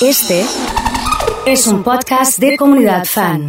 Este 0.00 0.44
es 1.44 1.66
un 1.66 1.82
podcast 1.82 2.38
de 2.38 2.56
comunidad 2.56 3.04
fan. 3.04 3.48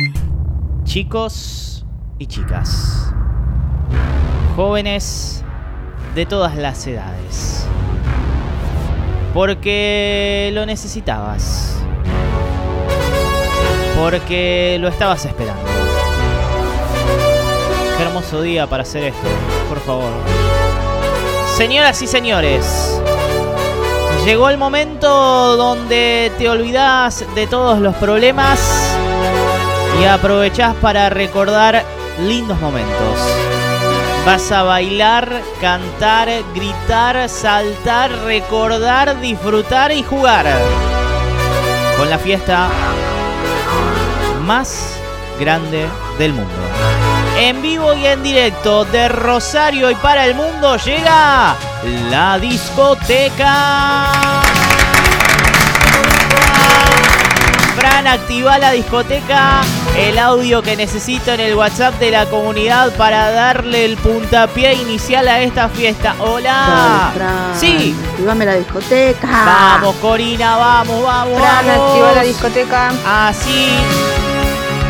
Chicos 0.84 1.86
y 2.18 2.26
chicas, 2.26 3.14
jóvenes 4.56 5.44
de 6.16 6.26
todas 6.26 6.56
las 6.56 6.88
edades, 6.88 7.68
porque 9.32 10.50
lo 10.56 10.66
necesitabas, 10.66 11.76
porque 13.96 14.78
lo 14.82 14.88
estabas 14.88 15.26
esperando. 15.26 15.62
Qué 17.96 18.04
hermoso 18.04 18.42
día 18.42 18.66
para 18.66 18.82
hacer 18.82 19.04
esto, 19.04 19.28
por 19.70 19.80
favor. 19.82 20.12
Señoras 21.56 22.02
y 22.02 22.08
señores, 22.08 23.00
llegó 24.30 24.48
el 24.50 24.60
momento 24.60 25.58
donde 25.58 26.32
te 26.38 26.48
olvidas 26.48 27.26
de 27.34 27.48
todos 27.48 27.80
los 27.80 27.96
problemas 27.96 28.60
y 30.00 30.06
aprovechás 30.06 30.76
para 30.76 31.10
recordar 31.10 31.84
lindos 32.28 32.62
momentos. 32.62 33.18
Vas 34.28 34.52
a 34.52 34.62
bailar, 34.62 35.42
cantar, 35.60 36.30
gritar, 36.54 37.28
saltar, 37.28 38.12
recordar, 38.26 39.20
disfrutar 39.20 39.92
y 39.92 40.04
jugar. 40.04 40.46
Con 41.98 42.08
la 42.08 42.20
fiesta 42.20 42.70
más 44.46 44.94
grande 45.40 45.88
del 46.20 46.34
mundo. 46.34 47.09
En 47.42 47.62
vivo 47.62 47.94
y 47.94 48.06
en 48.06 48.22
directo 48.22 48.84
de 48.84 49.08
Rosario 49.08 49.90
y 49.90 49.96
para 49.96 50.26
el 50.26 50.36
mundo 50.36 50.76
llega 50.76 51.56
la 52.10 52.38
discoteca. 52.38 54.12
Fran, 57.78 58.08
activa 58.08 58.58
la 58.58 58.72
discoteca. 58.72 59.62
El 59.96 60.20
audio 60.20 60.62
que 60.62 60.76
necesito 60.76 61.32
en 61.32 61.40
el 61.40 61.56
WhatsApp 61.56 61.98
de 61.98 62.12
la 62.12 62.26
comunidad 62.26 62.92
para 62.98 63.32
darle 63.32 63.86
el 63.86 63.96
puntapié 63.96 64.74
inicial 64.74 65.26
a 65.30 65.40
esta 65.40 65.70
fiesta. 65.70 66.16
Hola. 66.20 66.66
Dale, 66.68 67.14
Fran, 67.16 67.58
Sí. 67.58 67.96
Activame 68.12 68.46
la 68.48 68.56
discoteca. 68.56 69.28
Vamos, 69.28 69.96
Corina, 70.02 70.58
vamos, 70.58 71.04
vamos, 71.04 71.40
Fran, 71.40 71.68
vamos. 71.68 71.90
activa 71.90 72.12
la 72.16 72.24
discoteca. 72.24 72.92
Así 73.06 73.70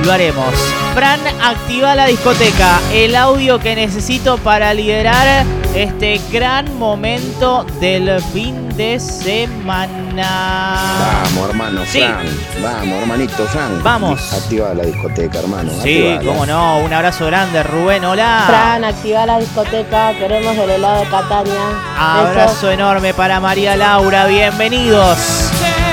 lo 0.03 0.11
haremos. 0.11 0.53
Fran, 0.93 1.19
activa 1.41 1.95
la 1.95 2.05
discoteca. 2.07 2.79
El 2.91 3.15
audio 3.15 3.59
que 3.59 3.75
necesito 3.75 4.37
para 4.37 4.73
liderar 4.73 5.45
este 5.75 6.19
gran 6.31 6.77
momento 6.79 7.63
del 7.79 8.21
fin 8.33 8.69
de 8.75 8.99
semana. 8.99 10.79
Vamos, 11.25 11.49
hermano 11.49 11.81
Sí. 11.85 11.99
Frank. 11.99 12.27
Vamos, 12.61 13.01
hermanito 13.01 13.45
Frank. 13.47 13.83
Vamos. 13.83 14.33
Activa 14.33 14.73
la 14.73 14.83
discoteca, 14.83 15.39
hermano. 15.39 15.71
Sí, 15.83 16.07
activala. 16.07 16.23
cómo 16.25 16.45
no. 16.45 16.79
Un 16.79 16.93
abrazo 16.93 17.25
grande, 17.27 17.61
Rubén. 17.63 18.03
Hola. 18.05 18.43
Fran, 18.47 18.83
activa 18.83 19.25
la 19.25 19.39
discoteca, 19.39 20.13
queremos 20.17 20.57
el 20.57 20.69
helado 20.71 21.01
de 21.01 21.09
Catania. 21.09 21.61
Abrazo 21.97 22.71
enorme 22.71 23.13
para 23.13 23.39
María 23.39 23.75
Laura. 23.75 24.25
Bienvenidos 24.25 25.17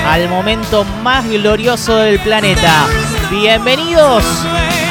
al 0.07 0.29
momento 0.29 0.85
más 1.03 1.27
glorioso 1.27 1.97
del 1.97 2.19
planeta. 2.19 2.87
Bienvenidos 3.29 4.23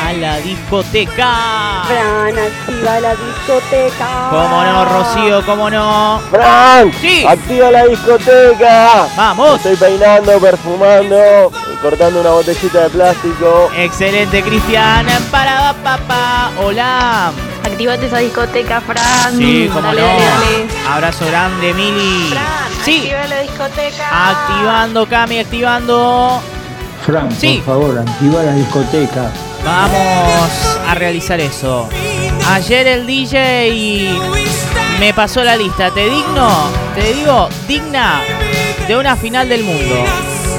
a 0.05 0.13
la 0.13 0.37
discoteca. 0.39 1.85
Fran, 1.87 2.39
activa 2.39 3.01
la 3.01 3.15
discoteca. 3.15 4.29
¿Cómo 4.31 4.63
no, 4.63 4.85
Rocío? 4.85 5.47
¿Cómo 5.47 5.71
no? 5.71 6.21
¡Fran! 6.31 6.93
Sí. 7.01 7.25
¡Activa 7.27 7.71
la 7.71 7.87
discoteca! 7.87 9.09
Vamos. 9.17 9.57
Estoy 9.57 9.77
peinando, 9.77 10.39
perfumando 10.39 11.51
y 11.73 11.77
cortando 11.77 12.21
una 12.21 12.31
botellita 12.31 12.83
de 12.83 12.91
plástico. 12.91 13.71
Excelente, 13.75 14.43
Cristian. 14.43 15.07
Para 15.31 15.75
papá. 15.83 16.51
Hola. 16.63 17.33
Activate 17.67 18.07
esa 18.07 18.19
discoteca, 18.19 18.81
Fran. 18.81 19.37
Sí, 19.37 19.69
cómo 19.73 19.89
dale, 19.89 20.01
no. 20.01 20.07
dale, 20.07 20.25
dale. 20.25 20.67
Abrazo 20.89 21.27
grande, 21.27 21.75
Mili. 21.75 22.33
Sí. 22.85 22.99
Activa 22.99 23.27
la 23.27 23.41
discoteca. 23.41 24.31
Activando, 24.31 25.07
Cami, 25.09 25.39
activando. 25.41 26.41
Fran, 27.05 27.31
Sí. 27.33 27.61
por 27.65 27.75
favor, 27.75 27.99
activa 27.99 28.43
la 28.45 28.53
discoteca. 28.53 29.31
Vamos 29.65 30.79
a 30.89 30.95
realizar 30.95 31.41
eso. 31.41 31.89
Ayer 32.49 32.87
el 32.87 33.07
DJ 33.07 34.17
me 35.01 35.13
pasó 35.13 35.43
la 35.43 35.57
lista. 35.57 35.91
¿Te 35.91 36.09
digno? 36.09 36.49
Te 36.95 37.13
digo, 37.15 37.49
digna 37.67 38.21
de 38.87 38.97
una 38.97 39.17
final 39.17 39.49
del 39.49 39.65
mundo. 39.65 40.05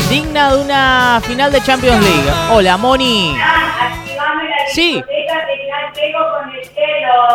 Digna 0.10 0.54
de 0.54 0.62
una 0.62 1.22
final 1.26 1.52
de 1.54 1.62
Champions 1.64 2.04
League. 2.04 2.30
Hola, 2.52 2.76
Moni. 2.78 3.34
Sí. 4.74 5.02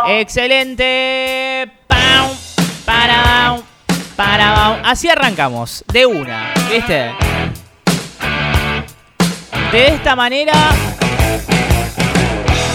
Excelente. 0.09 1.71
Pam, 1.87 2.31
para, 2.85 3.57
para. 4.17 4.75
Así 4.89 5.09
arrancamos. 5.09 5.85
De 5.93 6.07
una. 6.07 6.53
¿Viste? 6.71 7.13
De 9.73 9.87
esta 9.89 10.15
manera 10.15 10.53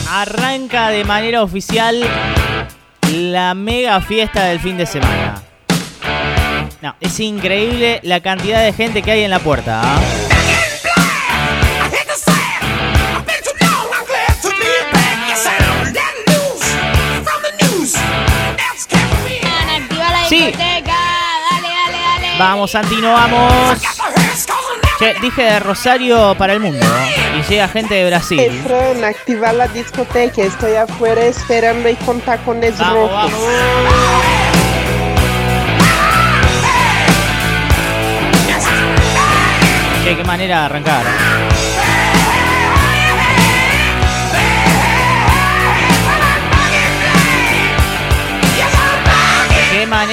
arranca 0.10 0.90
de 0.90 1.04
manera 1.04 1.44
oficial 1.44 2.04
la 3.12 3.54
mega 3.54 4.02
fiesta 4.02 4.46
del 4.46 4.60
fin 4.60 4.78
de 4.78 4.86
semana. 4.86 5.44
No, 6.82 6.96
es 7.00 7.20
increíble 7.20 8.00
la 8.04 8.20
cantidad 8.22 8.64
de 8.64 8.74
gente 8.74 9.02
que 9.02 9.12
hay 9.12 9.24
en 9.24 9.32
la 9.32 9.40
puerta. 9.40 9.82
¿ah? 9.84 10.27
Vamos, 22.38 22.72
Santino, 22.72 23.14
vamos. 23.14 23.82
Che, 25.00 25.16
dije 25.22 25.44
de 25.44 25.60
Rosario 25.60 26.36
para 26.38 26.54
el 26.54 26.60
mundo. 26.60 26.86
Y 27.38 27.42
llega 27.50 27.68
gente 27.68 27.96
de 27.96 28.06
Brasil. 28.06 28.64
Fran, 28.66 29.04
activa 29.04 29.54
la 29.54 29.68
discoteca. 29.68 30.44
Estoy 30.44 30.76
afuera 30.76 31.22
esperando 31.26 31.90
y 31.90 31.96
con 31.96 32.20
tacones 32.22 32.78
Vamos, 32.78 33.12
rojos. 33.12 33.32
vamos. 33.32 34.48
Che, 40.04 40.16
qué 40.16 40.24
manera 40.24 40.60
de 40.60 40.66
arrancar. 40.66 41.04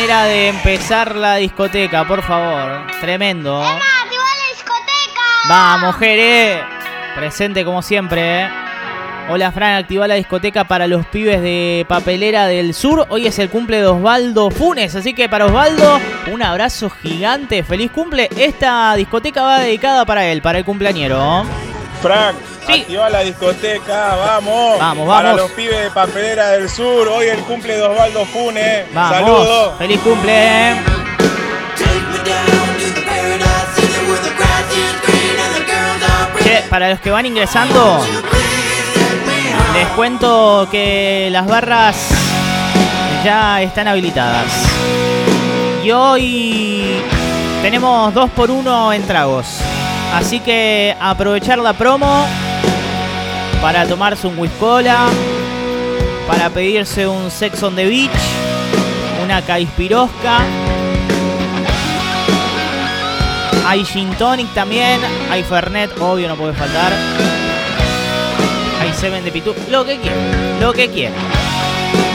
Manera 0.07 0.25
de 0.25 0.49
empezar 0.49 1.17
la 1.17 1.37
discoteca, 1.37 2.07
por 2.07 2.23
favor. 2.23 2.87
Tremendo. 3.01 3.63
activa 3.63 4.25
la 4.39 4.55
discoteca. 4.55 5.23
Vamos, 5.49 5.97
Jere. 5.97 6.63
Presente 7.15 7.65
como 7.65 7.81
siempre. 7.81 8.43
¿eh? 8.43 8.49
Hola, 9.31 9.51
Fran. 9.51 9.77
Activa 9.77 10.07
la 10.07 10.17
discoteca 10.17 10.65
para 10.65 10.87
los 10.87 11.07
pibes 11.07 11.41
de 11.41 11.87
Papelera 11.89 12.47
del 12.47 12.75
Sur. 12.75 13.07
Hoy 13.09 13.27
es 13.27 13.39
el 13.39 13.49
cumple 13.49 13.81
de 13.81 13.87
Osvaldo 13.87 14.51
Funes. 14.51 14.95
Así 14.95 15.15
que 15.15 15.31
para 15.31 15.47
Osvaldo, 15.47 15.99
un 16.31 16.43
abrazo 16.43 16.91
gigante. 16.91 17.63
Feliz 17.63 17.91
cumple. 17.91 18.29
Esta 18.37 18.95
discoteca 18.97 19.43
va 19.43 19.61
dedicada 19.61 20.05
para 20.05 20.27
él, 20.27 20.43
para 20.43 20.59
el 20.59 20.67
cumpleañero. 20.67 21.47
Frank, 22.05 22.37
Sí. 22.67 22.81
activa 22.83 23.09
la 23.09 23.21
discoteca, 23.21 24.15
vamos. 24.17 24.79
Vamos, 24.79 25.09
Para 25.09 25.31
vamos. 25.31 25.41
los 25.41 25.51
pibes 25.53 25.85
de 25.85 25.91
Papelera 25.91 26.51
del 26.51 26.69
Sur, 26.69 27.09
hoy 27.09 27.29
el 27.29 27.39
cumple 27.45 27.77
de 27.77 27.83
Osvaldo 27.83 28.27
Funes. 28.27 28.85
Saludos. 28.93 29.73
Feliz 29.79 30.01
cumple. 30.01 30.75
Che, 36.43 36.63
para 36.69 36.91
los 36.91 37.01
que 37.01 37.11
van 37.11 37.25
ingresando, 37.25 38.05
les 39.73 39.89
cuento 39.97 40.69
que 40.71 41.29
las 41.33 41.47
barras 41.47 41.97
ya 43.25 43.63
están 43.63 43.89
habilitadas. 43.89 44.53
Y 45.83 45.91
hoy 45.91 47.03
tenemos 47.63 48.13
dos 48.13 48.29
por 48.31 48.51
uno 48.51 48.93
en 48.93 49.07
tragos. 49.07 49.59
Así 50.15 50.39
que 50.39 50.97
aprovechar 51.01 51.59
la 51.59 51.73
promo 51.73 52.25
para 53.61 53.85
tomarse 53.85 54.29
un 54.29 54.39
whiskola, 54.39 55.09
para 56.29 56.51
pedirse 56.51 57.07
un 57.09 57.33
sex 57.33 57.61
on 57.65 57.75
the 57.75 57.85
beach, 57.85 58.11
una 59.25 59.43
caispirosca. 59.43 60.39
Hay 63.67 63.85
gin 63.85 64.11
tonic 64.11 64.55
también, 64.55 65.01
hay 65.33 65.43
fernet, 65.43 65.91
obvio 65.99 66.29
no 66.29 66.37
puede 66.37 66.55
faltar. 66.55 66.93
Hay 68.81 68.93
seven 68.93 69.25
de 69.25 69.33
pitú, 69.33 69.53
lo 69.69 69.85
que 69.85 69.99
quieran, 69.99 70.61
lo 70.61 70.73
que 70.73 70.91
quieran. 70.91 71.19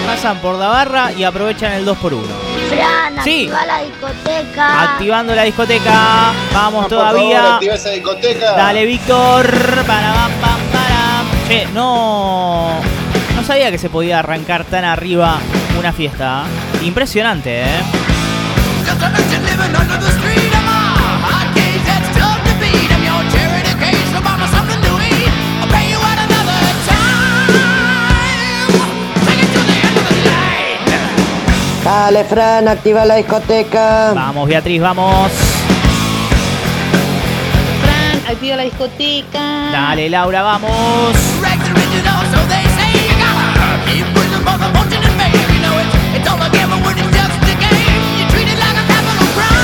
Pasan 0.08 0.38
por 0.38 0.56
la 0.56 0.68
barra 0.68 1.12
y 1.12 1.26
aprovechan 1.26 1.74
el 1.74 1.86
2x1. 1.86 2.49
Fran, 2.70 3.24
Sí. 3.24 3.50
activa 3.50 3.66
la 3.66 3.82
discoteca. 3.84 4.84
Activando 4.94 5.36
la 5.36 5.44
discoteca. 5.44 6.32
Vamos 6.54 6.88
todavía. 6.88 7.60
esa 7.62 7.90
discoteca. 7.90 8.52
Dale, 8.54 8.86
Víctor. 8.86 9.46
Para, 9.86 10.14
pam, 10.14 10.32
pam, 10.42 10.60
para. 10.72 11.48
Che, 11.48 11.66
no. 11.74 12.80
No 13.36 13.44
sabía 13.44 13.72
que 13.72 13.78
se 13.78 13.90
podía 13.90 14.20
arrancar 14.20 14.66
tan 14.66 14.86
arriba 14.86 15.40
una 15.78 15.92
fiesta. 15.94 16.44
Impresionante, 16.84 17.62
¿eh? 17.64 17.82
Dale, 32.10 32.24
Fran, 32.24 32.68
activa 32.68 33.06
la 33.06 33.18
discoteca. 33.18 34.14
Vamos, 34.16 34.48
Beatriz, 34.48 34.82
vamos. 34.82 35.32
Fran, 37.84 38.34
activa 38.34 38.56
la 38.56 38.64
discoteca. 38.64 39.70
Dale, 39.72 40.10
Laura, 40.10 40.42
vamos. 40.42 40.72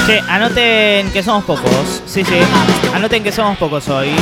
Che, 0.06 0.21
anoten 0.30 1.12
que 1.12 1.24
somos 1.24 1.45
pocos. 1.45 2.03
Sí, 2.06 2.24
sí. 2.24 2.38
Anoten 2.94 3.24
que 3.24 3.31
somos 3.31 3.57
pocos 3.57 3.89
hoy. 3.89 4.13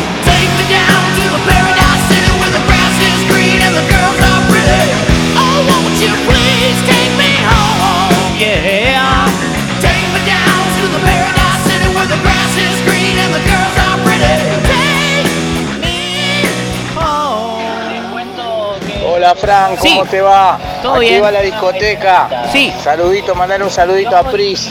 Yeah. 8.40 9.28
Hola 19.06 19.36
Fran, 19.36 19.76
¿cómo 19.78 20.04
Sí. 20.04 20.10
te 20.10 20.22
va? 20.22 20.58
Todo 20.82 20.96
Activa 20.96 21.30
bien. 21.30 21.34
la 21.34 21.42
discoteca. 21.42 22.30
Sí. 22.52 22.74
Saludito, 22.84 23.36
mandar 23.36 23.62
un 23.64 23.70
saludito 23.70 24.18
a 24.18 24.24
Pris, 24.24 24.70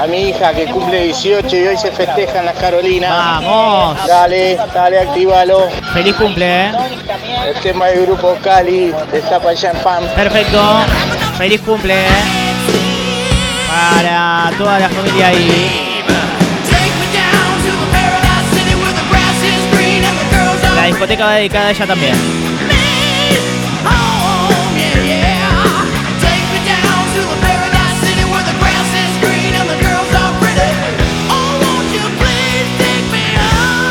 a 0.00 0.06
mi 0.06 0.28
hija 0.30 0.52
que 0.54 0.64
cumple 0.66 1.04
18 1.04 1.56
y 1.56 1.66
hoy 1.68 1.76
se 1.76 1.92
festeja 1.92 2.40
en 2.40 2.46
las 2.46 2.56
Carolinas. 2.56 3.10
Vamos. 3.10 4.06
Dale, 4.06 4.58
dale, 4.74 4.98
actívalo. 5.00 5.68
Feliz 5.92 6.14
cumple, 6.16 6.66
¿eh? 6.66 6.72
El 7.48 7.54
tema 7.60 7.86
del 7.88 8.06
grupo 8.06 8.36
Cali 8.42 8.92
está 9.12 9.38
para 9.38 9.50
allá 9.50 9.70
en 9.70 9.78
Pam. 9.78 10.04
Perfecto. 10.16 10.60
Feliz 11.38 11.60
cumple, 11.60 11.94
¿eh? 11.94 12.51
Para 13.72 14.52
toda 14.58 14.78
la 14.80 14.88
familia 14.90 15.28
ahí. 15.28 16.04
La 20.76 20.84
discoteca 20.84 21.24
va 21.24 21.32
dedicada 21.36 21.68
a 21.68 21.70
ella 21.70 21.86
también. 21.86 22.14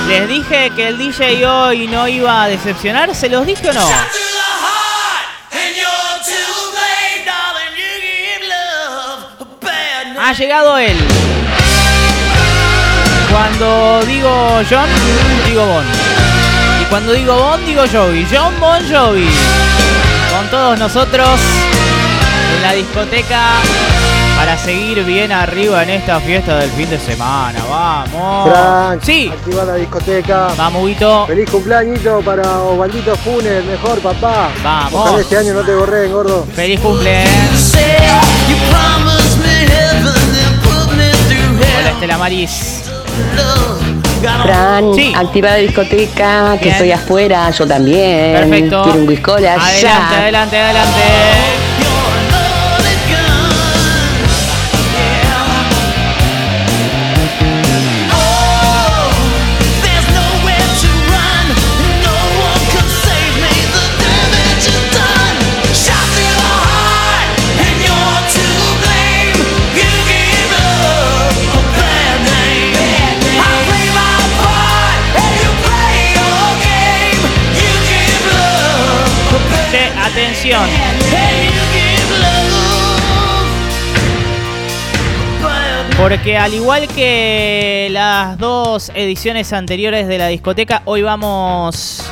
Les 0.07 0.27
dije 0.27 0.69
que 0.75 0.89
el 0.89 0.97
DJ 0.99 1.45
hoy 1.47 1.87
no 1.87 2.07
iba 2.07 2.43
a 2.43 2.47
decepcionar, 2.47 3.15
¿se 3.15 3.29
los 3.29 3.47
dije 3.47 3.69
o 3.69 3.73
no? 3.73 3.87
Ha 10.31 10.33
llegado 10.33 10.77
él. 10.77 10.95
Cuando 13.29 13.99
digo 14.07 14.61
John, 14.69 14.87
digo 15.45 15.65
Bon. 15.65 15.83
Y 16.81 16.85
cuando 16.85 17.11
digo 17.11 17.35
Bon, 17.35 17.65
digo 17.65 17.83
Jovi. 17.91 18.25
John 18.31 18.57
Bon 18.57 18.79
Jovi. 18.89 19.29
Con 20.33 20.47
todos 20.49 20.79
nosotros 20.79 21.27
en 22.55 22.61
la 22.61 22.71
discoteca 22.71 23.55
para 24.37 24.57
seguir 24.57 25.03
bien 25.03 25.33
arriba 25.33 25.83
en 25.83 25.89
esta 25.89 26.21
fiesta 26.21 26.59
del 26.59 26.71
fin 26.71 26.89
de 26.89 26.97
semana. 26.97 27.59
Vamos. 27.69 28.49
Frank, 28.51 29.01
Sí. 29.03 29.29
activa 29.33 29.65
la 29.65 29.75
discoteca. 29.75 30.47
Vamos, 30.55 30.87
Guito. 30.87 31.27
Feliz 31.27 31.49
cumpleañito 31.49 32.21
para 32.21 32.61
Osvaldito 32.61 33.17
Funes, 33.17 33.51
el 33.51 33.65
mejor 33.65 33.99
papá. 33.99 34.49
Vamos. 34.63 34.93
Ojalá 34.93 35.19
este 35.19 35.37
año 35.39 35.55
no 35.55 35.61
te 35.63 35.75
borreen, 35.75 36.13
gordo. 36.13 36.47
Feliz 36.55 36.79
cumple. 36.79 37.25
Estela 41.91 42.17
Maris. 42.17 42.83
Fran, 44.43 44.93
Sí. 44.93 45.13
activa 45.15 45.49
la 45.49 45.55
discoteca, 45.55 46.53
que 46.57 46.65
Bien. 46.65 46.73
estoy 46.75 46.91
afuera, 46.91 47.49
yo 47.51 47.67
también. 47.67 48.33
Perfecto. 48.33 48.83
Quiero 48.83 48.99
un 48.99 49.07
whiskola 49.07 49.53
Adelante, 49.53 49.81
ya. 49.81 50.19
adelante, 50.19 50.57
adelante. 50.59 51.01
Atención. 80.11 80.61
Porque 85.97 86.37
al 86.37 86.53
igual 86.53 86.87
que 86.87 87.87
las 87.91 88.37
dos 88.37 88.91
ediciones 88.95 89.53
anteriores 89.53 90.07
de 90.07 90.17
la 90.17 90.27
discoteca, 90.27 90.81
hoy 90.85 91.01
vamos 91.01 92.03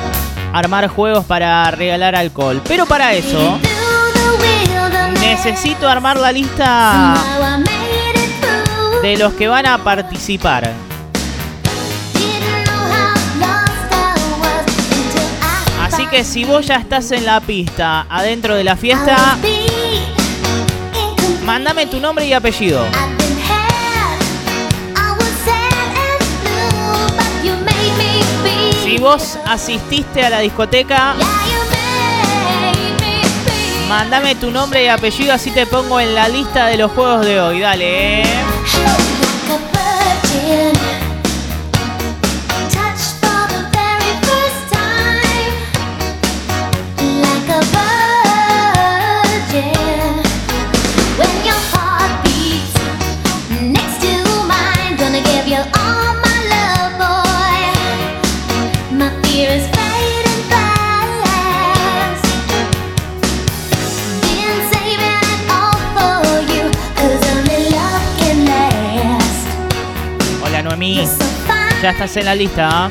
a 0.53 0.59
armar 0.59 0.87
juegos 0.87 1.25
para 1.25 1.69
regalar 1.71 2.15
alcohol. 2.15 2.61
Pero 2.67 2.85
para 2.85 3.13
eso, 3.13 3.59
necesito 5.19 5.89
armar 5.89 6.17
la 6.17 6.31
lista 6.31 7.15
de 9.01 9.17
los 9.17 9.33
que 9.33 9.47
van 9.47 9.65
a 9.65 9.77
participar. 9.79 10.88
Que 16.09 16.23
si 16.23 16.43
vos 16.43 16.65
ya 16.65 16.75
estás 16.75 17.11
en 17.11 17.25
la 17.25 17.39
pista, 17.39 18.05
adentro 18.09 18.55
de 18.55 18.63
la 18.63 18.75
fiesta, 18.75 19.37
mándame 21.45 21.85
tu 21.85 21.99
nombre 21.99 22.25
y 22.25 22.33
apellido. 22.33 22.85
Si 28.83 28.97
vos 28.97 29.37
asististe 29.45 30.25
a 30.25 30.29
la 30.29 30.39
discoteca, 30.39 31.15
mándame 33.87 34.35
tu 34.35 34.49
nombre 34.49 34.83
y 34.83 34.87
apellido, 34.87 35.33
así 35.33 35.51
te 35.51 35.65
pongo 35.67 35.99
en 35.99 36.15
la 36.15 36.27
lista 36.27 36.67
de 36.67 36.77
los 36.77 36.91
juegos 36.91 37.25
de 37.25 37.39
hoy. 37.39 37.59
Dale. 37.59 38.23
Ya 71.81 71.91
estás 71.91 72.15
en 72.17 72.25
la 72.25 72.35
lista. 72.35 72.69
¿ah? 72.71 72.89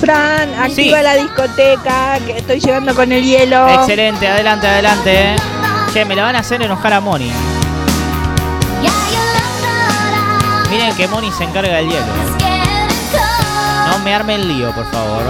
Fran, 0.00 0.52
activa 0.54 0.98
Sí. 0.98 1.02
la 1.02 1.14
discoteca 1.14 2.18
que 2.26 2.38
estoy 2.38 2.60
llegando 2.60 2.94
con 2.94 3.10
el 3.12 3.24
hielo. 3.24 3.68
Excelente, 3.68 4.28
adelante, 4.28 4.66
adelante. 4.66 5.36
Che, 5.92 6.04
me 6.04 6.14
la 6.14 6.24
van 6.24 6.36
a 6.36 6.40
hacer 6.40 6.60
enojar 6.62 6.92
a 6.92 7.00
Moni. 7.00 7.32
Miren 10.70 10.94
que 10.96 11.08
Moni 11.08 11.30
se 11.32 11.44
encarga 11.44 11.76
del 11.76 11.88
hielo. 11.88 12.06
No 13.88 13.98
me 14.00 14.14
arme 14.14 14.34
el 14.34 14.48
lío, 14.48 14.72
por 14.72 14.90
favor. 14.90 15.22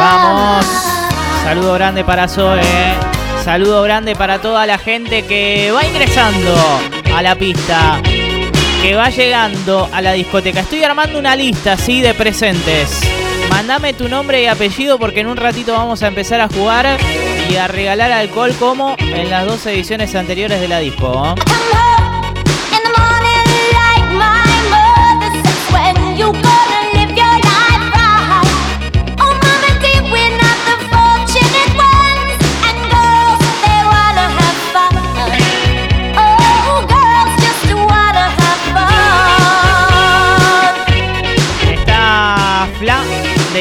Vamos. 0.00 0.64
Saludo 1.44 1.74
grande 1.74 2.04
para 2.04 2.26
Zoe. 2.26 2.62
Saludo 3.44 3.82
grande 3.82 4.16
para 4.16 4.40
toda 4.40 4.64
la 4.64 4.78
gente 4.78 5.26
que 5.26 5.70
va 5.72 5.84
ingresando 5.84 6.54
a 7.14 7.20
la 7.20 7.34
pista. 7.34 8.00
Que 8.80 8.94
va 8.94 9.10
llegando 9.10 9.90
a 9.92 10.00
la 10.00 10.12
discoteca. 10.12 10.60
Estoy 10.60 10.82
armando 10.84 11.18
una 11.18 11.36
lista, 11.36 11.76
sí, 11.76 12.00
de 12.00 12.14
presentes. 12.14 12.98
Mándame 13.50 13.92
tu 13.92 14.08
nombre 14.08 14.42
y 14.42 14.46
apellido 14.46 14.98
porque 14.98 15.20
en 15.20 15.26
un 15.26 15.36
ratito 15.36 15.74
vamos 15.74 16.02
a 16.02 16.08
empezar 16.08 16.40
a 16.40 16.48
jugar 16.48 16.96
y 17.50 17.56
a 17.56 17.68
regalar 17.68 18.10
alcohol 18.10 18.54
como 18.58 18.96
en 18.98 19.28
las 19.28 19.44
dos 19.44 19.66
ediciones 19.66 20.14
anteriores 20.14 20.62
de 20.62 20.68
la 20.68 20.78
disco. 20.78 21.26
¿eh? 21.26 21.34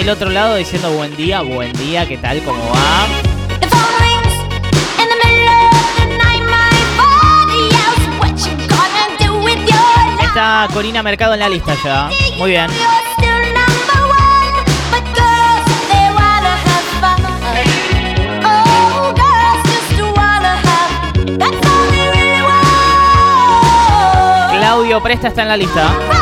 Del 0.09 0.15
otro 0.15 0.29
lado 0.31 0.55
diciendo 0.55 0.89
buen 0.93 1.15
día, 1.15 1.41
buen 1.41 1.71
día, 1.73 2.07
¿qué 2.07 2.17
tal? 2.17 2.41
¿Cómo 2.41 2.57
va? 2.71 3.05
Está 10.23 10.67
Corina 10.73 11.03
Mercado 11.03 11.35
en 11.35 11.41
la 11.41 11.49
lista 11.49 11.75
ya. 11.83 12.09
Muy 12.39 12.49
bien. 12.49 12.71
Oh. 18.43 19.13
Claudio 24.57 25.03
Presta 25.03 25.27
está 25.27 25.43
en 25.43 25.47
la 25.49 25.57
lista. 25.57 26.18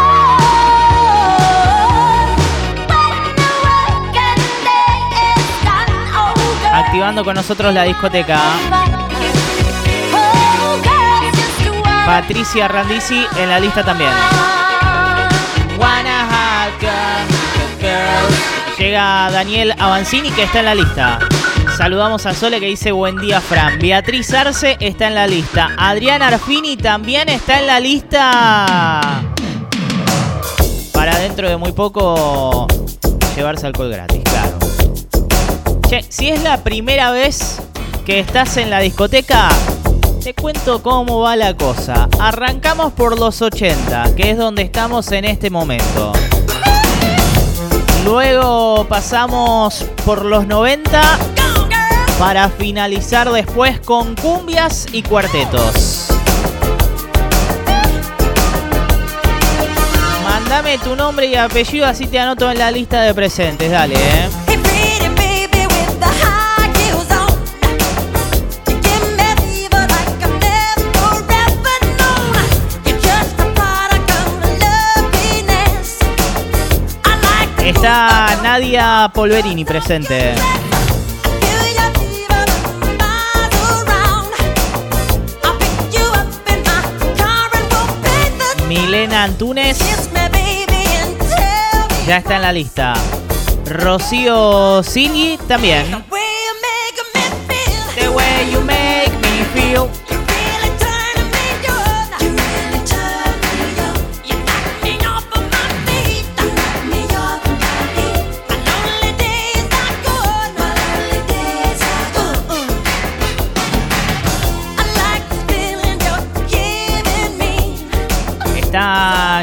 Activando 6.97 7.23
con 7.23 7.35
nosotros 7.35 7.71
la 7.75 7.83
discoteca. 7.83 8.39
Patricia 12.07 12.67
Randisi 12.67 13.23
en 13.37 13.49
la 13.49 13.59
lista 13.59 13.83
también. 13.83 14.09
Llega 18.79 19.29
Daniel 19.29 19.75
Avancini 19.77 20.31
que 20.31 20.41
está 20.41 20.61
en 20.61 20.65
la 20.65 20.73
lista. 20.73 21.19
Saludamos 21.77 22.25
a 22.25 22.33
Sole 22.33 22.59
que 22.59 22.65
dice 22.65 22.91
buen 22.91 23.17
día 23.17 23.41
Fran. 23.41 23.77
Beatriz 23.77 24.33
Arce 24.33 24.75
está 24.79 25.05
en 25.05 25.13
la 25.13 25.27
lista. 25.27 25.69
Adrián 25.77 26.23
Arfini 26.23 26.77
también 26.77 27.29
está 27.29 27.59
en 27.59 27.67
la 27.67 27.79
lista. 27.79 29.21
Para 30.91 31.19
dentro 31.19 31.47
de 31.47 31.57
muy 31.57 31.73
poco 31.73 32.65
llevarse 33.35 33.67
alcohol 33.67 33.91
gratis. 33.91 34.23
Che, 35.89 36.03
si 36.09 36.27
es 36.27 36.43
la 36.43 36.57
primera 36.63 37.11
vez 37.11 37.61
que 38.05 38.19
estás 38.19 38.57
en 38.57 38.69
la 38.69 38.79
discoteca, 38.79 39.47
te 40.21 40.33
cuento 40.33 40.83
cómo 40.83 41.21
va 41.21 41.37
la 41.37 41.55
cosa. 41.55 42.09
Arrancamos 42.19 42.91
por 42.91 43.17
los 43.17 43.41
80, 43.41 44.13
que 44.15 44.31
es 44.31 44.37
donde 44.37 44.63
estamos 44.63 45.09
en 45.13 45.23
este 45.23 45.49
momento. 45.49 46.11
Luego 48.03 48.85
pasamos 48.89 49.85
por 50.03 50.25
los 50.25 50.45
90 50.45 51.01
para 52.19 52.49
finalizar 52.49 53.31
después 53.31 53.79
con 53.79 54.13
cumbias 54.15 54.87
y 54.91 55.03
cuartetos. 55.03 56.09
Mándame 60.25 60.79
tu 60.79 60.97
nombre 60.97 61.27
y 61.27 61.35
apellido 61.35 61.85
así 61.85 62.07
te 62.07 62.19
anoto 62.19 62.51
en 62.51 62.59
la 62.59 62.71
lista 62.71 63.03
de 63.03 63.13
presentes, 63.13 63.71
dale, 63.71 63.95
eh. 63.95 64.46
We'll 78.59 79.43
paint 79.43 79.67
the 80.07 80.35
Milena 88.67 89.23
Antunes 89.23 89.77
ya 92.07 92.17
está 92.17 92.37
en 92.37 92.41
la 92.41 92.53
lista. 92.53 92.93
Rocío 93.65 94.81
Silgi 94.81 95.37
también. 95.47 96.05
the 97.95 98.09
way 98.09 98.49
you 98.51 98.61
make 98.61 99.11
me 99.21 99.43
feel. 99.53 100.06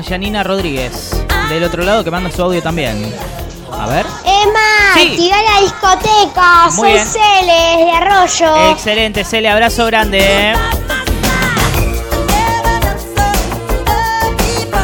Está 0.05 0.17
Janina 0.17 0.43
Rodríguez. 0.43 1.17
Del 1.49 1.65
otro 1.65 1.83
lado 1.83 2.05
que 2.05 2.11
manda 2.11 2.31
su 2.31 2.43
audio 2.43 2.63
también. 2.63 3.11
A 3.73 3.87
ver. 3.87 4.05
Emma, 4.27 4.61
Sí. 4.95 5.13
activa 5.13 5.37
la 5.43 5.61
discoteca. 5.63 6.65
Muy 6.75 6.77
Soy 6.77 6.93
bien. 6.93 7.07
Cele, 7.07 7.85
de 7.85 7.91
Arroyo. 7.91 8.71
Excelente, 8.73 9.25
Cele, 9.25 9.49
abrazo 9.49 9.87
grande. 9.87 10.19
eh. 10.21 10.55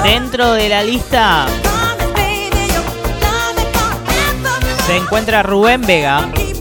Dentro 0.04 0.52
de 0.54 0.70
la 0.70 0.82
lista 0.82 1.44
se 4.86 4.96
encuentra 4.96 5.42
Rubén 5.42 5.82
Vega, 5.82 6.30
que 6.32 6.54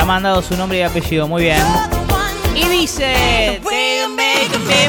ha 0.00 0.04
mandado 0.04 0.42
su 0.42 0.56
nombre 0.56 0.78
y 0.78 0.82
apellido. 0.82 1.28
Muy 1.28 1.44
bien. 1.44 1.62
Y 2.56 2.64
dice, 2.66 3.60
"They 3.68 4.08
make 4.08 4.58
me 4.58 4.88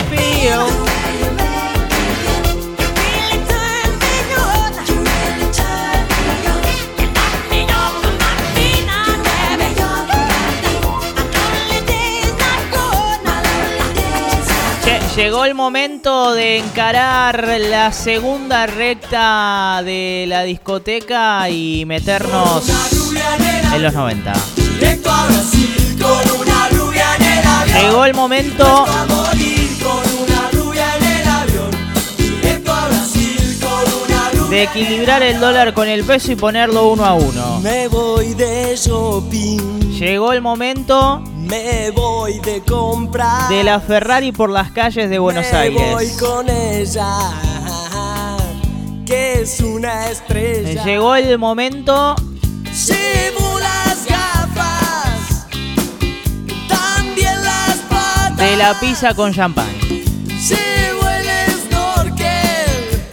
llegó 15.15 15.45
el 15.45 15.55
momento 15.55 16.33
de 16.33 16.57
encarar 16.57 17.47
la 17.69 17.91
segunda 17.93 18.67
recta 18.67 19.81
de 19.83 20.25
la 20.27 20.43
discoteca 20.43 21.49
y 21.49 21.85
meternos 21.85 22.63
en 23.73 23.83
los 23.83 23.93
90. 23.93 24.33
Llegó 27.81 28.05
el 28.05 28.13
momento 28.13 28.85
de 34.49 34.63
equilibrar 34.63 35.23
el 35.23 35.39
dólar 35.39 35.73
con 35.73 35.87
el 35.87 36.03
peso 36.03 36.31
y 36.33 36.35
ponerlo 36.35 36.89
uno 36.89 37.05
a 37.05 37.13
uno. 37.13 37.59
Me 37.61 37.87
voy 37.87 38.33
de 38.33 38.75
shopping, 38.75 39.79
Llegó 39.97 40.33
el 40.33 40.41
momento 40.41 41.23
me 41.45 41.91
voy 41.91 42.39
de 42.39 42.61
comprar. 42.61 43.49
de 43.49 43.63
la 43.63 43.79
Ferrari 43.79 44.31
por 44.31 44.49
las 44.49 44.71
calles 44.71 45.09
de 45.09 45.19
Buenos 45.19 45.45
me 45.51 45.69
voy 45.69 45.79
Aires. 46.05 46.17
con 46.19 46.49
ella, 46.49 47.07
que 49.05 49.41
es 49.41 49.59
una 49.61 50.09
estrella. 50.09 50.83
Llegó 50.83 51.15
el 51.15 51.37
momento 51.37 52.15
Llevo 52.87 53.59
las 53.59 54.05
gafas, 54.05 55.47
también 56.67 57.41
las 57.43 57.75
patas. 57.89 58.37
de 58.37 58.57
la 58.57 58.77
pizza 58.79 59.13
con 59.13 59.33
champán. 59.33 59.69
Llevo 59.79 61.09
el 61.09 61.51
snorkel, 61.69 63.03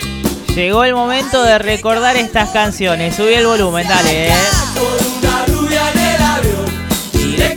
Llegó 0.55 0.85
el 0.85 0.95
momento 0.95 1.43
de 1.45 1.59
recordar 1.59 2.17
estas 2.17 2.49
canciones. 2.51 3.15
Subí 3.15 3.35
el 3.35 3.47
volumen, 3.47 3.87
dale. 3.87 4.29
eh. 4.29 4.33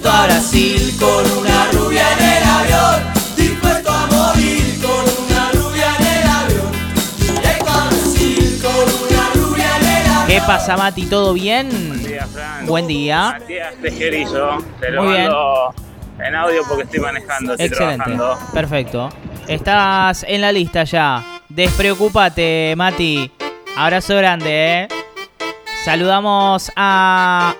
Directo 0.05 0.21
a 0.21 0.25
Brasil 0.27 0.95
con 0.99 1.39
una 1.39 1.71
rubia 1.71 2.03
en 2.13 2.23
el 2.23 2.43
avión. 2.43 3.13
Dispuesto 3.35 3.89
a 3.91 4.05
morir 4.05 4.79
con 4.79 5.25
una 5.25 5.51
rubia 5.51 5.95
en 5.97 6.05
el 6.05 6.27
avión. 6.27 6.71
Directo 7.17 7.71
a 7.71 7.87
Brasil 7.87 8.61
con 8.61 9.07
una 9.07 9.29
rubia 9.33 9.65
en 9.77 9.83
el 9.83 10.11
avión. 10.11 10.27
¿Qué 10.27 10.41
pasa, 10.45 10.77
Mati? 10.77 11.07
¿Todo 11.07 11.33
bien? 11.33 11.69
Buen 11.71 12.03
día, 12.03 12.27
Fran. 12.27 12.65
Buen 12.67 12.87
día. 12.87 13.37
Matías 13.39 13.73
Tejerizo. 13.81 14.57
Te 14.79 14.91
lo 14.91 15.01
Muy 15.05 15.13
bien. 15.13 15.23
mando 15.23 15.73
en 16.19 16.35
audio 16.35 16.61
porque 16.69 16.83
estoy 16.83 16.99
manejando, 16.99 17.53
estoy 17.53 17.65
Excelente. 17.65 18.03
trabajando. 18.05 18.51
Perfecto. 18.53 19.09
Estás 19.47 20.23
en 20.27 20.41
la 20.41 20.51
lista 20.51 20.83
ya. 20.83 21.41
Despreocúpate, 21.49 22.75
Mati. 22.77 23.31
Abrazo 23.75 24.15
grande, 24.17 24.81
¿eh? 24.83 24.87
Saludamos 25.83 26.71
a 26.75 27.55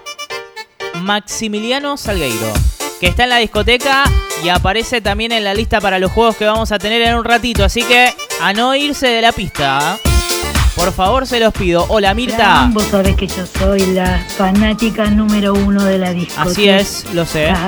Maximiliano 1.02 1.98
Salgueiro, 1.98 2.54
que 3.00 3.08
está 3.08 3.24
en 3.24 3.30
la 3.30 3.38
discoteca 3.38 4.04
y 4.44 4.50
aparece 4.50 5.02
también 5.02 5.32
en 5.32 5.44
la 5.44 5.54
lista 5.54 5.82
para 5.82 6.00
los 6.00 6.12
juegos 6.12 6.36
que 6.36 6.46
vamos 6.46 6.72
a 6.72 6.80
tener 6.80 7.02
en 7.02 7.16
un 7.16 7.24
ratito. 7.24 7.64
Así 7.64 7.84
que 7.84 8.14
a 8.42 8.54
no 8.54 8.75
irse 8.75 9.08
de 9.08 9.22
la 9.22 9.32
pista. 9.32 9.98
Por 10.75 10.92
favor, 10.92 11.25
se 11.25 11.40
los 11.40 11.54
pido. 11.54 11.86
Hola, 11.88 12.14
Mirta. 12.14 12.70
Vos 12.74 12.86
sabés 12.88 13.16
que 13.16 13.28
yo 13.28 13.46
soy 13.46 13.86
la 13.94 14.24
fanática 14.38 15.06
número 15.06 15.54
uno 15.54 15.84
de 15.86 15.98
la 15.98 16.12
discoteca. 16.12 16.50
Así 16.50 16.68
es, 16.68 17.06
lo 17.14 17.25
sé. 17.25 17.54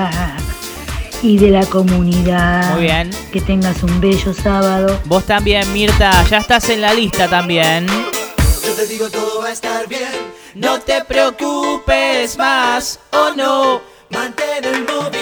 Y 1.20 1.36
de 1.36 1.50
la 1.50 1.66
comunidad. 1.66 2.74
Muy 2.74 2.82
bien. 2.82 3.10
Que 3.32 3.40
tengas 3.40 3.82
un 3.82 4.00
bello 4.00 4.32
sábado. 4.32 5.00
Vos 5.06 5.24
también, 5.24 5.72
Mirta. 5.72 6.22
Ya 6.30 6.38
estás 6.38 6.68
en 6.68 6.80
la 6.80 6.94
lista 6.94 7.26
también. 7.26 7.88
Yo 7.88 8.72
te 8.74 8.86
digo 8.86 9.10
todo 9.10 9.42
va 9.42 9.48
a 9.48 9.52
estar 9.52 9.88
bien. 9.88 10.37
No 10.58 10.80
te 10.80 11.04
preocupes 11.04 12.36
más, 12.36 12.98
oh 13.12 13.30
no. 13.36 13.80
Mantén 14.10 14.64
el 14.64 14.80
movimiento. 14.80 15.17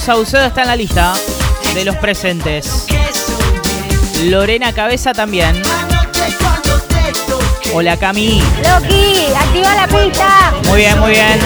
Saucedo 0.00 0.46
está 0.46 0.62
en 0.62 0.68
la 0.68 0.76
lista 0.76 1.12
de 1.74 1.84
los 1.84 1.94
presentes. 1.96 2.86
Lorena 4.24 4.72
Cabeza 4.72 5.12
también. 5.12 5.62
Hola 7.74 7.98
Cami. 7.98 8.42
Loki, 8.66 9.26
activa 9.36 9.74
la 9.74 9.86
pista. 9.86 10.54
Muy 10.66 10.78
bien, 10.78 10.98
muy 10.98 11.10
bien. 11.10 11.38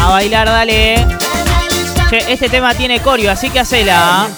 A 0.00 0.10
bailar, 0.10 0.46
dale. 0.46 1.04
Che, 2.08 2.32
este 2.32 2.48
tema 2.48 2.74
tiene 2.74 3.00
corio, 3.00 3.30
así 3.30 3.50
que 3.50 3.58
hacela. 3.60 4.28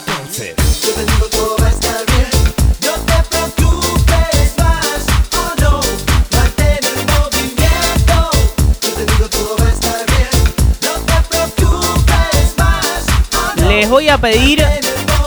Les 13.79 13.89
voy 13.89 14.09
a 14.09 14.19
pedir, 14.19 14.61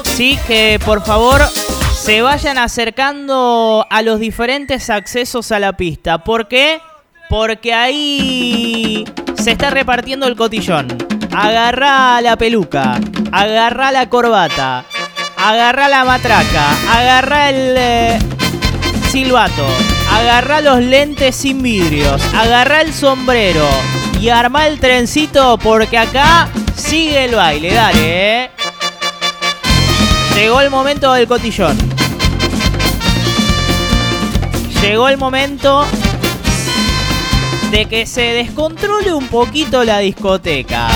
sí, 0.03 0.37
que 0.45 0.77
por 0.83 1.01
favor 1.05 1.41
se 1.95 2.21
vayan 2.21 2.57
acercando 2.57 3.87
a 3.89 4.01
los 4.01 4.19
diferentes 4.19 4.89
accesos 4.89 5.53
a 5.53 5.59
la 5.59 5.77
pista. 5.77 6.25
¿Por 6.25 6.49
qué? 6.49 6.81
Porque 7.29 7.73
ahí 7.73 9.05
se 9.41 9.51
está 9.51 9.69
repartiendo 9.69 10.27
el 10.27 10.35
cotillón. 10.35 10.89
Agarrá 11.33 12.19
la 12.19 12.35
peluca, 12.35 12.99
agarrá 13.31 13.93
la 13.93 14.09
corbata, 14.09 14.83
agarrá 15.37 15.87
la 15.87 16.03
matraca, 16.03 16.71
agarrá 16.91 17.51
el 17.51 17.75
eh, 17.77 18.19
silbato, 19.11 19.65
agarrá 20.11 20.59
los 20.59 20.81
lentes 20.81 21.37
sin 21.37 21.61
vidrios, 21.61 22.21
agarrá 22.35 22.81
el 22.81 22.91
sombrero 22.91 23.69
y 24.19 24.27
armá 24.27 24.67
el 24.67 24.77
trencito 24.77 25.57
porque 25.57 25.97
acá 25.97 26.49
sigue 26.75 27.25
el 27.25 27.35
baile, 27.35 27.73
dale, 27.73 28.43
eh. 28.43 28.51
Llegó 30.35 30.61
el 30.61 30.69
momento 30.69 31.13
del 31.13 31.27
cotillón. 31.27 31.77
Llegó 34.81 35.07
el 35.09 35.17
momento 35.17 35.85
de 37.71 37.85
que 37.85 38.05
se 38.05 38.21
descontrole 38.21 39.13
un 39.13 39.27
poquito 39.27 39.83
la 39.83 39.99
discoteca. 39.99 40.87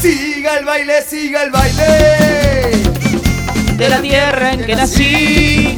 Siga 0.00 0.58
el 0.58 0.64
baile, 0.64 1.02
siga 1.02 1.44
el 1.44 1.50
baile. 1.50 1.86
De 3.76 3.88
la 3.88 4.00
tierra 4.00 4.52
en 4.52 4.64
que 4.64 4.76
nací. 4.76 5.76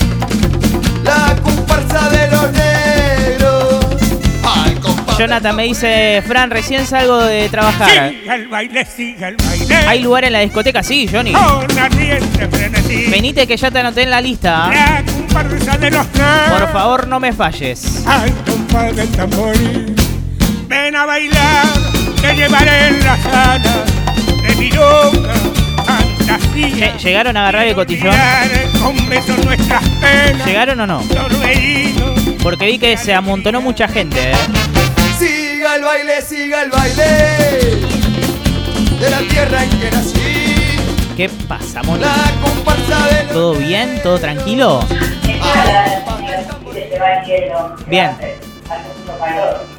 La 1.04 1.36
comparsa 1.42 2.08
de 2.10 2.30
los 2.30 2.52
negros. 2.52 2.77
Jonathan 5.18 5.56
me 5.56 5.64
dice, 5.64 6.22
Fran, 6.26 6.48
recién 6.48 6.86
salgo 6.86 7.18
de 7.18 7.48
trabajar. 7.48 8.10
Siga 8.10 8.34
el 8.36 8.46
baile, 8.46 8.84
siga 8.84 9.28
el 9.28 9.36
baile. 9.36 9.74
¿Hay 9.74 10.00
lugar 10.00 10.24
en 10.24 10.32
la 10.32 10.40
discoteca? 10.40 10.82
Sí, 10.82 11.08
Johnny. 11.10 11.32
Frenesí. 12.50 13.06
Venite 13.10 13.46
que 13.46 13.56
ya 13.56 13.70
te 13.70 13.80
anoté 13.80 14.02
en 14.02 14.10
la 14.10 14.20
lista. 14.20 14.70
Negros. 15.80 16.06
Por 16.06 16.72
favor, 16.72 17.08
no 17.08 17.18
me 17.18 17.32
falles. 17.32 18.06
Al 18.06 18.32
compás 18.44 18.94
del 18.94 19.08
tamboril. 19.10 19.96
Ven 20.68 20.94
a 20.94 21.04
bailar, 21.04 21.66
te 22.20 22.36
llevaré 22.36 22.88
en 22.88 23.04
la 23.04 23.16
sala 23.16 23.84
de 24.42 24.54
mi 24.54 24.70
loca 24.70 25.34
fantasía. 26.28 26.96
¿Llegaron 26.96 27.36
a 27.36 27.40
agarrar 27.40 27.66
el 27.66 27.74
cotillón? 27.74 28.14
¿Llegaron 30.46 30.80
o 30.80 30.86
no? 30.86 31.02
Porque 32.42 32.66
vi 32.66 32.78
que 32.78 32.96
se 32.96 33.14
amontonó 33.14 33.60
mucha 33.60 33.88
gente, 33.88 34.30
¿eh? 34.30 34.34
Siga 35.78 35.92
el 35.92 35.96
baile, 35.96 36.22
siga 36.22 36.62
el 36.62 36.70
baile. 36.70 37.04
De 38.98 39.10
la 39.10 39.18
tierra 39.28 39.62
en 39.62 39.70
que 39.78 39.90
nací. 39.92 40.76
¿Qué 41.16 41.28
pasa, 41.46 41.84
Moni? 41.84 42.00
La 42.00 42.32
comparsa 42.42 43.06
de 43.06 43.22
los 43.24 43.32
¿Todo 43.32 43.54
bien? 43.54 44.00
¿Todo 44.02 44.18
tranquilo? 44.18 44.80
Bien. 47.86 48.10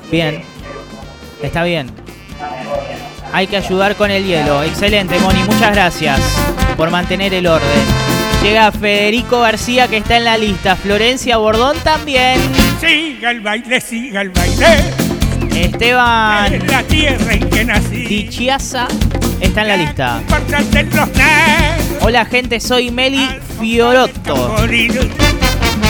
Bien. 0.10 0.44
Está 1.44 1.64
bien. 1.64 1.92
Hay 3.34 3.48
que 3.48 3.58
ayudar 3.58 3.98
con 3.98 4.10
el 4.10 4.26
hielo. 4.26 4.64
Excelente, 4.64 5.20
Moni. 5.20 5.44
Muchas 5.44 5.74
gracias 5.74 6.22
por 6.78 6.92
mantener 6.92 7.34
el 7.34 7.46
orden. 7.46 7.84
Llega 8.42 8.72
Federico 8.72 9.42
García 9.42 9.90
que 9.90 9.98
está 9.98 10.16
en 10.16 10.24
la 10.24 10.38
lista. 10.38 10.78
Florencia 10.78 11.36
Bordón 11.36 11.78
también. 11.80 12.40
Siga 12.80 13.32
el 13.32 13.42
baile, 13.42 13.82
siga 13.82 14.22
el 14.22 14.30
baile. 14.30 15.09
Esteban 15.60 16.68
la 16.68 16.84
tierra 16.84 17.34
en 17.34 17.50
que 17.50 17.66
nací. 17.66 18.06
Dichiasa 18.06 18.88
está 19.42 19.62
en 19.64 19.68
la 19.68 19.78
lista. 19.78 20.22
Hola 22.02 22.24
gente, 22.26 22.62
soy 22.62 22.92
Meli 22.92 23.28
Fiorotto. 23.60 24.56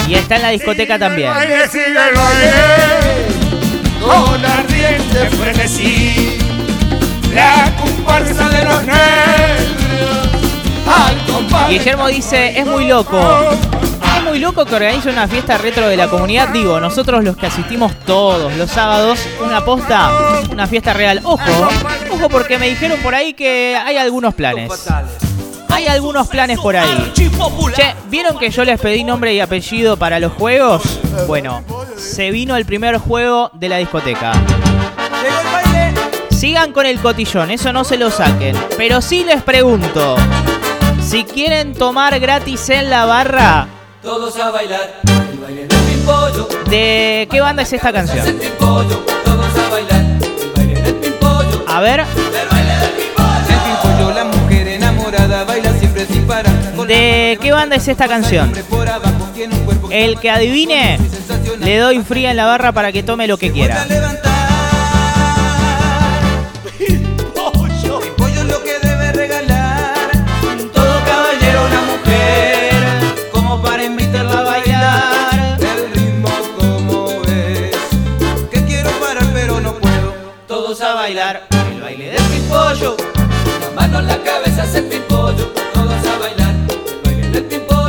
Y 0.08 0.14
está 0.14 0.36
en 0.36 0.42
la 0.42 0.48
discoteca 0.50 0.98
también. 0.98 1.30
Con 4.00 4.44
ardiente 4.44 5.30
frenesí. 5.38 6.38
La 7.32 7.72
comparsa 7.80 8.48
de 8.48 8.64
los 8.64 8.82
negros. 8.82 9.20
Guillermo 11.68 12.08
dice, 12.08 12.58
es 12.58 12.66
muy 12.66 12.88
loco. 12.88 13.20
Muy 14.30 14.38
loco 14.38 14.64
que 14.64 14.76
organice 14.76 15.10
una 15.10 15.26
fiesta 15.26 15.58
retro 15.58 15.88
de 15.88 15.96
la 15.96 16.06
comunidad. 16.06 16.50
Digo, 16.50 16.78
nosotros 16.78 17.24
los 17.24 17.36
que 17.36 17.46
asistimos 17.46 17.92
todos 18.06 18.54
los 18.54 18.70
sábados, 18.70 19.18
una 19.44 19.64
posta, 19.64 20.08
una 20.52 20.68
fiesta 20.68 20.92
real. 20.92 21.20
Ojo, 21.24 21.68
ojo 22.12 22.28
porque 22.28 22.56
me 22.56 22.68
dijeron 22.68 23.00
por 23.00 23.12
ahí 23.12 23.34
que 23.34 23.76
hay 23.76 23.96
algunos 23.96 24.32
planes. 24.34 24.88
Hay 25.68 25.88
algunos 25.88 26.28
planes 26.28 26.60
por 26.60 26.76
ahí. 26.76 27.12
Che, 27.74 27.94
¿vieron 28.08 28.38
que 28.38 28.50
yo 28.50 28.64
les 28.64 28.80
pedí 28.80 29.02
nombre 29.02 29.34
y 29.34 29.40
apellido 29.40 29.96
para 29.96 30.20
los 30.20 30.32
juegos? 30.34 31.00
Bueno, 31.26 31.64
se 31.96 32.30
vino 32.30 32.54
el 32.54 32.64
primer 32.64 32.98
juego 32.98 33.50
de 33.54 33.68
la 33.68 33.78
discoteca. 33.78 34.30
Sigan 36.30 36.72
con 36.72 36.86
el 36.86 37.00
cotillón, 37.00 37.50
eso 37.50 37.72
no 37.72 37.82
se 37.82 37.96
lo 37.96 38.12
saquen. 38.12 38.56
Pero 38.76 39.02
sí 39.02 39.24
les 39.24 39.42
pregunto, 39.42 40.14
si 41.02 41.24
quieren 41.24 41.74
tomar 41.74 42.20
gratis 42.20 42.68
en 42.70 42.90
la 42.90 43.06
barra, 43.06 43.66
Todos 44.02 44.34
a 44.38 44.50
bailar. 44.50 45.00
El 45.30 45.38
baile 45.38 45.66
del 45.66 45.78
pimpollo. 45.80 46.48
¿de 46.70 47.28
qué 47.30 47.40
banda 47.40 47.62
es 47.62 47.72
esta 47.74 47.92
canción? 47.92 48.26
El 48.26 48.34
pimpollo. 48.36 49.04
Todos 49.24 49.58
a 49.58 49.68
bailar. 49.68 50.00
El 50.00 50.52
baile 50.56 50.80
del 50.80 50.94
pimpollo. 50.94 51.64
A 51.68 51.80
ver, 51.80 52.00
El 52.00 52.48
baile 52.50 52.76
del 52.76 52.90
pimpollo. 52.92 53.48
El 53.48 53.58
pimpollo, 53.66 54.14
la 54.14 54.24
mujer 54.24 54.68
enamorada, 54.68 55.44
baila 55.44 55.72
siempre 55.74 56.06
sin 56.06 56.26
parar. 56.26 56.50
¿de 56.86 57.38
qué 57.40 57.52
banda 57.52 57.76
es 57.76 57.86
esta 57.88 58.08
canción? 58.08 58.52
El 59.90 60.18
que 60.18 60.30
adivine, 60.30 60.98
le 61.60 61.78
doy 61.78 62.02
fría 62.02 62.30
en 62.30 62.36
la 62.36 62.46
barra 62.46 62.72
para 62.72 62.92
que 62.92 63.02
tome 63.02 63.26
lo 63.26 63.36
que 63.36 63.52
quiera. 63.52 63.86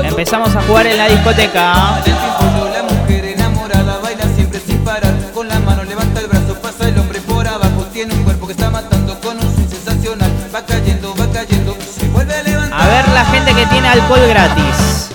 Empezamos 0.03 0.55
a 0.55 0.61
jugar 0.61 0.85
en 0.85 0.97
la 0.97 1.07
discoteca. 1.07 1.99
Del 2.05 2.13
pimpollo, 2.13 2.69
la 2.69 2.83
mujer 2.83 3.25
enamorada 3.25 3.97
baila 4.03 4.23
siempre 4.35 4.61
sin 4.65 4.77
parar. 4.83 5.13
Con 5.33 5.47
la 5.47 5.59
mano 5.59 5.83
levanta 5.83 6.19
el 6.19 6.27
brazo, 6.27 6.53
pasa 6.61 6.87
el 6.87 6.99
hombre 6.99 7.19
por 7.21 7.47
abajo. 7.47 7.87
Tiene 7.91 8.13
un 8.13 8.23
cuerpo 8.23 8.45
que 8.45 8.53
está 8.53 8.69
matando 8.69 9.19
con 9.19 9.37
un 9.37 9.55
swing 9.55 9.67
sensacional. 9.67 10.31
Va 10.53 10.63
cayendo, 10.63 11.15
va 11.19 11.27
cayendo, 11.31 11.75
se 11.99 12.07
vuelve 12.09 12.35
a 12.35 12.43
levantar. 12.43 12.81
A 12.81 12.87
ver 12.87 13.09
la 13.09 13.25
gente 13.25 13.53
que 13.55 13.65
tiene 13.65 13.87
alcohol 13.87 14.27
gratis. 14.27 15.09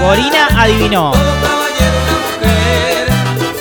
Corina 0.00 0.48
adivinó. 0.60 1.12
Todo 1.12 1.34
caballero, 1.40 1.96
una 2.02 2.16
mujer. 2.26 3.08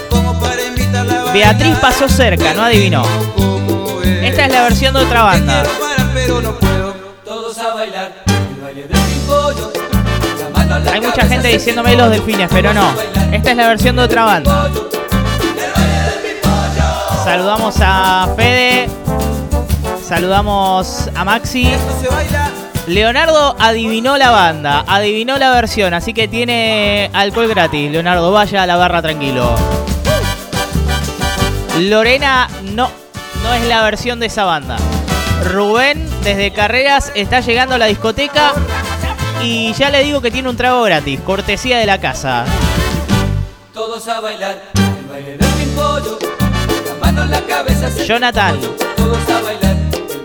Como 0.09 0.39
para 0.39 0.63
invitarla 0.63 1.13
a 1.13 1.23
bailar. 1.25 1.33
Beatriz 1.33 1.77
pasó 1.79 2.09
cerca, 2.09 2.53
no 2.55 2.63
adivinó. 2.63 3.03
Esta 4.41 4.53
es 4.53 4.59
la 4.59 4.63
versión 4.63 4.93
de 4.95 4.99
otra 5.01 5.21
banda. 5.21 5.63
Hay 10.91 10.99
mucha 10.99 11.27
gente 11.27 11.47
diciéndome 11.49 11.95
los 11.95 12.09
delfines, 12.09 12.49
pero 12.51 12.73
no. 12.73 12.91
Esta 13.31 13.51
es 13.51 13.57
la 13.57 13.67
versión 13.67 13.97
de 13.97 14.01
otra 14.01 14.23
banda. 14.23 14.67
Saludamos 17.23 17.75
a 17.81 18.33
Fede. 18.35 18.89
Saludamos 20.03 21.07
a 21.13 21.23
Maxi. 21.23 21.71
Leonardo 22.87 23.55
adivinó 23.59 24.17
la 24.17 24.31
banda, 24.31 24.83
adivinó 24.87 25.37
la 25.37 25.51
versión, 25.51 25.93
así 25.93 26.15
que 26.15 26.27
tiene 26.27 27.11
alcohol 27.13 27.47
gratis. 27.47 27.91
Leonardo, 27.91 28.31
vaya 28.31 28.63
a 28.63 28.65
la 28.65 28.75
barra 28.75 29.03
tranquilo. 29.03 29.53
Lorena 31.77 32.49
no, 32.73 32.89
no 33.43 33.53
es 33.53 33.67
la 33.67 33.81
versión 33.83 34.19
de 34.19 34.27
esa 34.27 34.45
banda. 34.45 34.77
Rubén 35.45 36.07
desde 36.23 36.51
Carreras 36.51 37.11
está 37.15 37.39
llegando 37.39 37.75
a 37.75 37.77
la 37.77 37.85
discoteca 37.85 38.53
y 39.43 39.73
ya 39.73 39.89
le 39.89 40.03
digo 40.03 40.21
que 40.21 40.31
tiene 40.31 40.49
un 40.49 40.57
trago 40.57 40.83
gratis, 40.83 41.19
cortesía 41.21 41.79
de 41.79 41.85
la 41.85 41.99
casa. 41.99 42.45
Todos 43.73 44.07
a 44.07 44.19
bailar. 44.19 44.61
El 44.75 45.05
baile 45.07 45.37
del 45.37 45.49
pimpollo. 45.53 46.19
La 46.87 47.05
mano 47.05 47.23
en 47.23 47.31
la 47.31 47.41
cabeza. 47.41 47.87
hace 47.87 48.01
el 48.01 48.07
Jonathan. 48.07 48.59
Todos 48.95 49.29
a 49.29 49.41
bailar. 49.41 49.77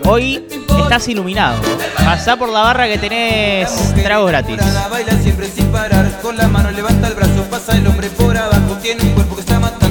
Hoy 0.05 0.45
estás 0.81 1.07
iluminado. 1.07 1.59
Pasá 1.95 2.35
por 2.35 2.49
la 2.49 2.61
barra 2.61 2.87
que 2.87 2.97
tenés 2.97 3.93
tragos 4.03 4.29
gratis. 4.29 4.57
Baila 4.89 5.13
siempre 5.13 5.47
sin 5.47 5.71
parar. 5.71 6.11
Con 6.21 6.37
la 6.37 6.47
mano 6.47 6.71
levanta 6.71 7.07
el 7.07 7.15
brazo. 7.15 7.43
Pasa 7.49 7.75
el 7.75 7.87
hombre 7.87 8.09
por 8.09 8.37
abajo. 8.37 8.77
Tiene 8.81 9.01
un 9.03 9.11
cuerpo 9.13 9.35
que 9.35 9.41
está 9.41 9.59
matando 9.59 9.86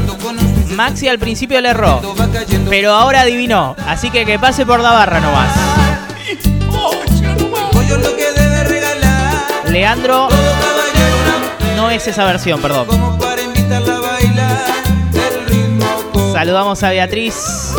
Maxi 0.77 1.09
al 1.09 1.19
principio 1.19 1.59
le 1.63 1.71
erró, 1.71 2.03
pero 2.69 2.93
ahora 2.93 3.23
adivinó. 3.23 3.75
Así 3.87 4.11
que 4.11 4.27
que 4.27 4.39
pase 4.39 4.67
por 4.67 4.79
la 4.81 4.91
barra 4.91 5.21
nomás. 5.21 5.57
Leandro 9.71 10.29
no 11.77 11.89
es 11.89 12.07
esa 12.07 12.27
versión, 12.27 12.61
perdón. 12.61 12.87
Saludamos 16.35 16.83
a 16.83 16.91
Beatriz. 16.91 17.73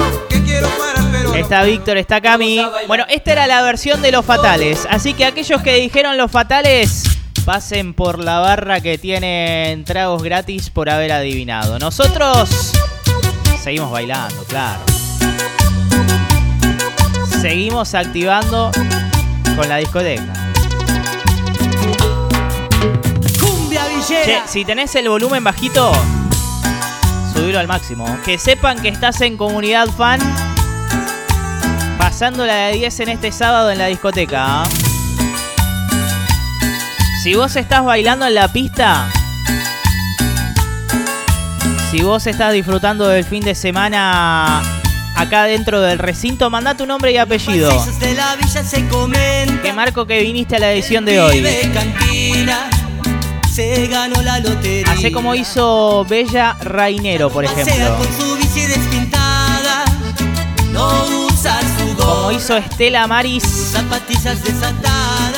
Está 1.35 1.61
Víctor, 1.61 1.97
está 1.97 2.19
Cami. 2.19 2.65
Bueno, 2.87 3.05
esta 3.09 3.31
era 3.31 3.45
la 3.45 3.61
versión 3.61 4.01
de 4.01 4.11
los 4.11 4.25
fatales. 4.25 4.87
Así 4.89 5.13
que 5.13 5.25
aquellos 5.25 5.61
que 5.61 5.75
dijeron 5.75 6.17
los 6.17 6.31
fatales, 6.31 7.03
pasen 7.47 7.93
por 7.93 8.19
la 8.19 8.39
barra 8.39 8.81
que 8.81 8.97
tienen 8.97 9.85
tragos 9.85 10.21
gratis 10.21 10.69
por 10.69 10.89
haber 10.89 11.13
adivinado. 11.13 11.79
Nosotros 11.79 12.73
seguimos 13.63 13.89
bailando, 13.89 14.43
claro. 14.43 14.81
Seguimos 17.39 17.95
activando 17.95 18.69
con 19.55 19.69
la 19.69 19.77
discoteca. 19.77 20.33
Che, 24.05 24.41
si 24.45 24.65
tenés 24.65 24.93
el 24.95 25.07
volumen 25.07 25.41
bajito, 25.41 25.93
subilo 27.33 27.59
al 27.59 27.67
máximo. 27.69 28.19
Que 28.25 28.37
sepan 28.37 28.81
que 28.81 28.89
estás 28.89 29.21
en 29.21 29.37
comunidad 29.37 29.87
fan. 29.87 30.19
Pasando 31.97 32.45
la 32.45 32.67
de 32.67 32.73
10 32.73 32.99
en 32.99 33.09
este 33.09 33.31
sábado 33.31 33.71
en 33.71 33.77
la 33.77 33.85
discoteca. 33.85 34.63
¿ah? 34.63 34.86
Si 37.27 37.35
vos 37.35 37.57
estás 37.57 37.83
bailando 37.83 38.25
en 38.25 38.35
la 38.35 38.47
pista. 38.47 39.11
Si 41.91 42.01
vos 42.01 42.25
estás 42.25 42.53
disfrutando 42.53 43.05
del 43.09 43.25
fin 43.25 43.43
de 43.43 43.53
semana 43.53 44.61
acá 45.13 45.43
dentro 45.43 45.81
del 45.81 45.99
recinto, 45.99 46.49
manda 46.49 46.77
tu 46.77 46.85
nombre 46.85 47.11
y 47.11 47.17
apellido. 47.17 47.69
Que 49.61 49.73
marco 49.73 50.07
que 50.07 50.21
viniste 50.21 50.55
a 50.55 50.59
la 50.59 50.71
edición 50.71 51.03
de 51.03 51.19
hoy. 51.19 51.43
Hace 54.87 55.11
como 55.11 55.35
hizo 55.35 56.05
Bella 56.05 56.55
Rainero, 56.61 57.29
por 57.29 57.43
ejemplo. 57.43 57.73
Como 61.97 62.31
hizo 62.31 62.55
Estela 62.55 63.05
Maris 63.05 63.73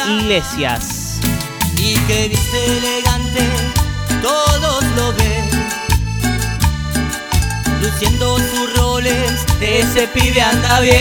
Iglesias. 0.08 0.99
Y 1.80 1.98
que 2.08 2.28
viste 2.28 2.78
elegante, 2.78 3.48
todos 4.22 4.84
lo 4.96 5.13
ven. 5.13 5.50
Luciendo 7.82 8.38
sus 8.38 8.74
roles, 8.76 9.46
ese 9.62 10.08
pibe 10.08 10.42
anda 10.42 10.82
bien. 10.82 11.00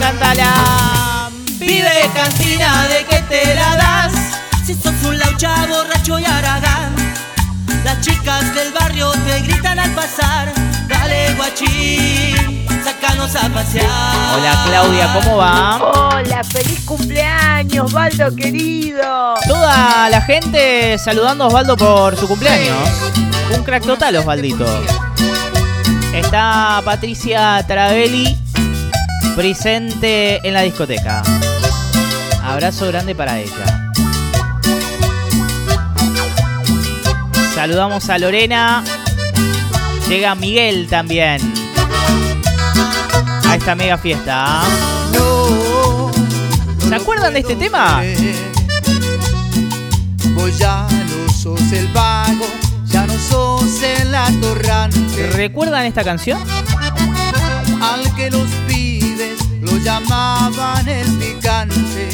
Cántala. 0.00 1.30
Vive 1.58 2.10
cantina 2.14 2.88
de 2.88 3.04
que 3.04 3.20
te 3.22 3.54
la 3.54 3.76
das. 3.76 4.12
Si 4.66 4.74
sos 4.74 4.94
un 5.04 5.18
laucha 5.18 5.66
borracho 5.66 6.18
y 6.18 6.24
aragán. 6.24 6.94
Las 7.84 8.00
chicas 8.00 8.54
del 8.54 8.72
barrio 8.72 9.12
te 9.12 9.40
gritan 9.42 9.78
al 9.78 9.90
pasar. 9.92 10.67
Guachín, 11.38 12.66
sácanos 12.82 13.36
a 13.36 13.48
pasear. 13.48 13.86
Hola 14.34 14.64
Claudia, 14.66 15.12
¿cómo 15.14 15.36
va? 15.36 15.78
Hola, 15.78 16.42
feliz 16.42 16.80
cumpleaños, 16.84 17.92
Baldo 17.92 18.34
querido. 18.34 19.34
Toda 19.46 20.10
la 20.10 20.20
gente 20.20 20.98
saludando 20.98 21.44
a 21.44 21.46
Osvaldo 21.46 21.76
por 21.76 22.16
su 22.16 22.26
cumpleaños. 22.26 22.76
Un 23.56 23.62
crack 23.62 23.84
total, 23.84 24.16
Osvaldito. 24.16 24.66
Está 26.12 26.82
Patricia 26.84 27.64
Taravelli 27.68 28.36
presente 29.36 30.40
en 30.42 30.54
la 30.54 30.62
discoteca. 30.62 31.22
Abrazo 32.42 32.88
grande 32.88 33.14
para 33.14 33.38
ella. 33.38 33.92
Saludamos 37.54 38.10
a 38.10 38.18
Lorena. 38.18 38.82
Llega 40.08 40.34
Miguel 40.34 40.86
también. 40.88 41.40
A 43.46 43.56
esta 43.56 43.74
mega 43.74 43.98
fiesta. 43.98 44.62
¿Se 46.88 46.94
acuerdan 46.94 47.34
de 47.34 47.40
este 47.40 47.54
tema? 47.56 48.02
Vos 50.34 50.58
ya 50.58 50.88
no 50.88 51.30
sos 51.30 51.72
el 51.72 51.88
vago, 51.88 52.46
ya 52.86 53.06
no 53.06 53.12
sos 53.18 53.82
el 53.82 54.14
atorrante. 54.14 55.26
¿Recuerdan 55.32 55.84
esta 55.84 56.02
canción? 56.02 56.40
Al 57.82 58.14
que 58.16 58.30
los 58.30 58.48
pibes 58.66 59.38
lo 59.60 59.76
llamaban 59.76 60.88
el 60.88 61.06
picante. 61.18 62.08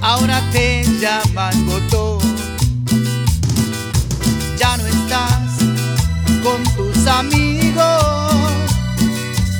Ahora 0.00 0.40
te 0.52 0.84
llaman 0.98 1.66
botón. 1.66 2.21
Con 6.42 6.62
tus 6.74 7.06
amigos. 7.06 8.02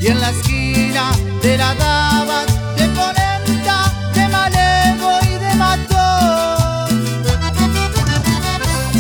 Y 0.01 0.09
en 0.09 0.21
la 0.21 0.31
esquina 0.31 1.13
te 1.41 1.57
la 1.57 1.75
dabas 1.75 2.47
de 2.77 2.89
polenta, 2.89 3.93
de 4.15 4.29
malevo 4.29 5.19
y 5.23 5.39
de 5.39 5.55
matón. 5.55 6.89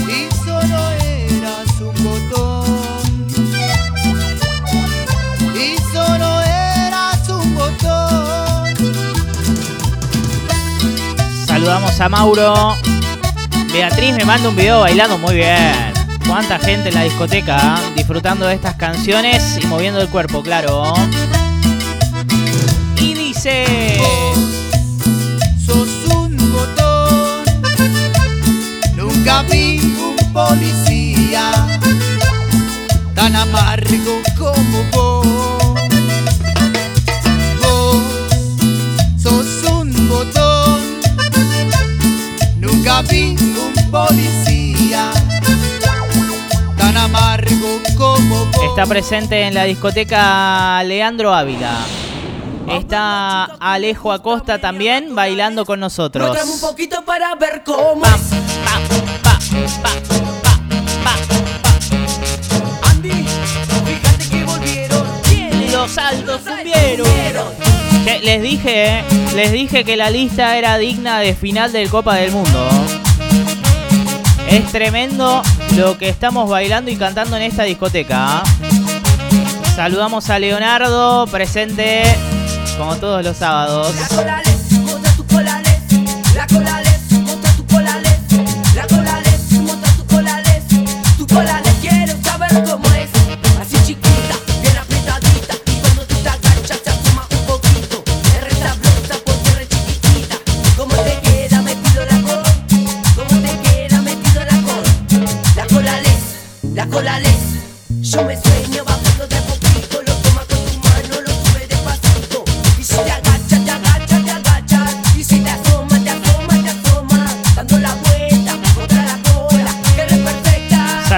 Y 0.08 0.28
solo 0.44 0.90
eras 0.90 1.80
un 1.80 1.94
botón. 2.04 2.64
Y 5.54 5.76
solo 5.92 6.40
eras 6.40 7.28
un 7.28 7.54
botón. 7.54 8.74
Saludamos 11.46 12.00
a 12.00 12.08
Mauro. 12.08 12.76
Beatriz 13.72 14.14
me 14.14 14.24
manda 14.24 14.48
un 14.48 14.56
video 14.56 14.80
bailando 14.80 15.18
muy 15.18 15.34
bien. 15.36 15.91
Cuánta 16.26 16.58
gente 16.58 16.88
en 16.88 16.94
la 16.94 17.02
discoteca 17.02 17.56
¿eh? 17.58 17.92
disfrutando 17.96 18.46
de 18.46 18.54
estas 18.54 18.74
canciones 18.76 19.58
y 19.62 19.66
moviendo 19.66 20.00
el 20.00 20.08
cuerpo, 20.08 20.42
claro. 20.42 20.94
Y 22.96 23.14
dice... 23.14 23.64
Sos 25.64 25.88
un 26.14 26.36
botón. 26.52 27.44
Nunca 28.96 29.42
vi 29.42 29.78
un 29.80 30.32
policía 30.32 31.50
tan 33.14 33.36
amargo 33.36 34.22
como 34.38 34.84
vos. 34.92 35.26
Vos 37.60 38.02
sos 39.18 39.70
un 39.70 40.08
botón, 40.08 40.80
nunca 42.58 43.02
vi 43.02 43.36
un 43.38 43.90
policía 43.90 44.61
tan 46.92 46.96
amargo 46.96 47.80
como 47.96 48.46
vos. 48.46 48.64
Está 48.64 48.86
presente 48.86 49.42
en 49.42 49.54
la 49.54 49.64
discoteca 49.64 50.82
Leandro 50.84 51.32
Ávila. 51.34 51.78
Está 52.68 53.44
Alejo 53.44 54.12
Acosta 54.12 54.58
también 54.60 55.14
bailando 55.14 55.64
con 55.64 55.80
nosotros. 55.80 56.28
Muéstrame 56.28 56.52
un 56.52 56.60
poquito 56.60 57.04
para 57.04 57.34
ver 57.34 57.62
cómo 57.64 58.04
Andy, 62.82 63.26
fíjate 63.84 64.28
que 64.30 64.44
volvieron. 64.44 65.06
Los 65.72 65.98
altos 65.98 66.40
subieron. 66.42 67.06
Les 68.22 68.42
dije, 68.42 69.00
eh, 69.00 69.04
les 69.34 69.52
dije 69.52 69.84
que 69.84 69.96
la 69.96 70.10
lista 70.10 70.56
era 70.56 70.78
digna 70.78 71.20
de 71.20 71.34
final 71.34 71.72
del 71.72 71.88
Copa 71.90 72.16
del 72.16 72.32
Mundo. 72.32 72.68
Es 74.48 74.70
tremendo 74.70 75.42
lo 75.76 75.96
que 75.96 76.08
estamos 76.08 76.48
bailando 76.48 76.90
y 76.90 76.96
cantando 76.96 77.36
en 77.36 77.42
esta 77.42 77.64
discoteca. 77.64 78.42
Saludamos 79.74 80.28
a 80.30 80.38
Leonardo, 80.38 81.26
presente 81.26 82.02
como 82.76 82.96
todos 82.96 83.24
los 83.24 83.36
sábados. 83.36 83.94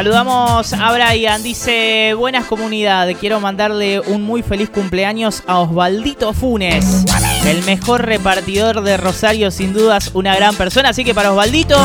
Saludamos 0.05 0.71
a 0.75 0.93
Brian, 0.93 1.43
dice, 1.43 2.13
buenas 2.13 2.45
comunidad, 2.45 3.09
quiero 3.19 3.41
mandarle 3.41 4.01
un 4.01 4.21
muy 4.21 4.43
feliz 4.43 4.69
cumpleaños 4.69 5.43
a 5.47 5.61
Osvaldito 5.61 6.35
Funes, 6.35 7.07
el 7.47 7.63
mejor 7.63 8.05
repartidor 8.05 8.83
de 8.83 8.99
Rosario, 8.99 9.51
sin 9.51 9.73
dudas, 9.73 10.11
una 10.13 10.37
gran 10.37 10.55
persona, 10.57 10.91
así 10.91 11.05
que 11.05 11.15
para 11.15 11.31
Osvaldito, 11.31 11.79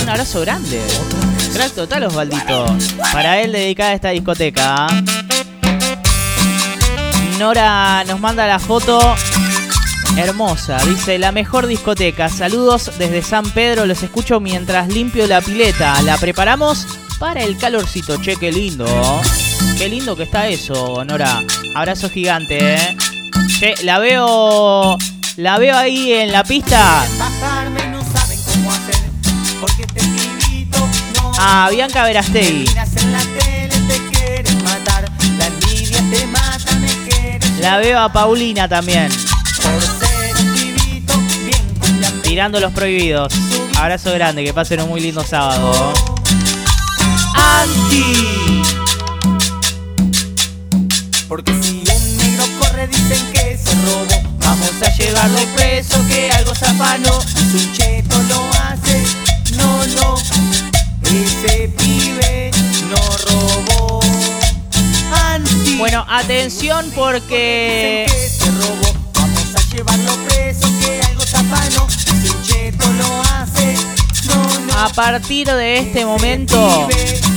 un 0.00 0.08
abrazo 0.08 0.42
grande. 0.42 0.80
Crack 1.52 1.72
total 1.72 2.04
Osvaldito. 2.04 2.66
Para 3.12 3.40
él 3.40 3.50
dedicada 3.50 3.94
esta 3.94 4.10
discoteca. 4.10 4.86
Nora 7.40 8.04
nos 8.04 8.20
manda 8.20 8.46
la 8.46 8.60
foto 8.60 9.16
Hermosa, 10.16 10.78
dice 10.86 11.18
la 11.18 11.32
mejor 11.32 11.66
discoteca. 11.66 12.28
Saludos 12.28 12.92
desde 12.96 13.22
San 13.22 13.50
Pedro, 13.50 13.86
los 13.86 14.04
escucho 14.04 14.38
mientras 14.38 14.86
limpio 14.86 15.26
la 15.26 15.40
pileta. 15.40 16.00
La 16.02 16.16
preparamos 16.16 16.86
para 17.18 17.42
el 17.42 17.56
calorcito. 17.56 18.20
Che, 18.20 18.36
qué 18.36 18.52
lindo. 18.52 18.86
Qué 19.78 19.88
lindo 19.88 20.16
que 20.16 20.24
está 20.24 20.48
eso, 20.48 21.04
Nora. 21.04 21.42
Abrazo 21.74 22.08
gigante, 22.08 22.74
eh. 22.74 22.96
Che, 23.58 23.74
la 23.84 23.98
veo. 23.98 24.96
La 25.36 25.58
veo 25.58 25.76
ahí 25.76 26.12
en 26.12 26.32
la 26.32 26.44
pista. 26.44 27.04
A 31.38 31.68
Bianca 31.70 32.04
Verastegui. 32.04 32.70
la 37.60 37.78
veo 37.78 37.98
a 37.98 38.12
Paulina 38.12 38.68
también. 38.68 39.08
Tirando 42.22 42.60
los 42.60 42.72
prohibidos. 42.72 43.32
Abrazo 43.76 44.12
grande, 44.12 44.44
que 44.44 44.52
pasen 44.52 44.82
un 44.82 44.90
muy 44.90 45.00
lindo 45.00 45.24
sábado. 45.24 46.13
Anti. 47.62 48.62
Porque 51.28 51.52
si 51.62 51.82
un 51.94 52.16
negro 52.16 52.44
corre 52.58 52.86
dicen 52.88 53.32
que 53.32 53.56
se 53.56 53.74
robó. 53.86 54.06
Vamos 54.38 54.70
a 54.82 54.96
llevarlo 54.96 55.38
preso 55.54 56.04
que 56.08 56.30
algo 56.30 56.54
zafano. 56.54 57.20
Si 57.22 57.56
un 57.56 57.72
cheto 57.72 58.22
lo 58.28 58.50
hace, 58.54 59.02
no, 59.56 59.86
no. 59.96 60.16
Ese 61.02 61.68
pibe 61.78 62.50
no 62.90 62.96
robó. 63.26 64.00
Anti. 65.12 65.76
Bueno, 65.76 66.04
atención 66.08 66.90
porque 66.94 68.06
Dicen 68.08 68.54
que. 68.58 68.94
Vamos 69.14 69.56
a 69.56 69.74
llevarlo 69.74 70.12
preso 70.26 70.66
que 70.80 71.00
algo 71.08 71.22
zafano. 71.24 71.86
Si 71.88 72.28
un 72.28 72.42
cheto 72.42 72.92
lo 72.94 73.22
hace, 73.22 73.76
no, 74.26 74.60
no. 74.66 74.80
a 74.80 74.88
partir 74.90 75.46
de 75.46 75.78
este 75.78 76.04
momento 76.04 76.88
Pibe. 76.88 77.33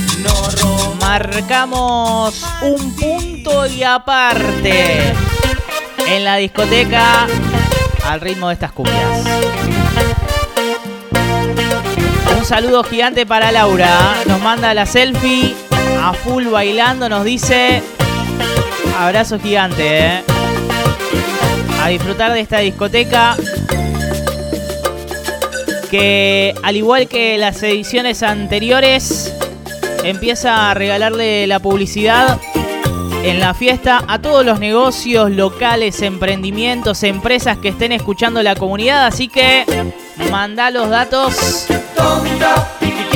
Marcamos 1.00 2.44
un 2.62 2.94
punto 2.94 3.66
y 3.66 3.82
aparte 3.82 5.12
en 6.06 6.24
la 6.24 6.36
discoteca 6.36 7.26
al 8.06 8.20
ritmo 8.20 8.48
de 8.48 8.54
estas 8.54 8.72
cumbias. 8.72 9.24
Un 12.38 12.44
saludo 12.44 12.84
gigante 12.84 13.26
para 13.26 13.52
Laura. 13.52 14.14
Nos 14.26 14.40
manda 14.40 14.72
la 14.74 14.86
selfie 14.86 15.54
a 16.00 16.12
full 16.12 16.46
bailando. 16.46 17.08
Nos 17.08 17.24
dice 17.24 17.82
abrazo 18.98 19.38
gigante. 19.38 20.06
eh. 20.06 20.22
A 21.82 21.88
disfrutar 21.88 22.32
de 22.32 22.40
esta 22.40 22.58
discoteca 22.58 23.36
que 25.90 26.54
al 26.62 26.76
igual 26.76 27.08
que 27.08 27.38
las 27.38 27.62
ediciones 27.62 28.22
anteriores 28.22 29.32
empieza 30.04 30.70
a 30.70 30.74
regalarle 30.74 31.46
la 31.46 31.60
publicidad 31.60 32.38
en 33.24 33.40
la 33.40 33.54
fiesta 33.54 34.04
a 34.06 34.20
todos 34.20 34.44
los 34.44 34.60
negocios 34.60 35.30
locales, 35.30 36.02
emprendimientos, 36.02 37.02
empresas 37.02 37.58
que 37.58 37.68
estén 37.68 37.92
escuchando 37.92 38.42
la 38.42 38.54
comunidad, 38.54 39.06
así 39.06 39.28
que 39.28 39.64
manda 40.30 40.70
los 40.70 40.88
datos 40.88 41.66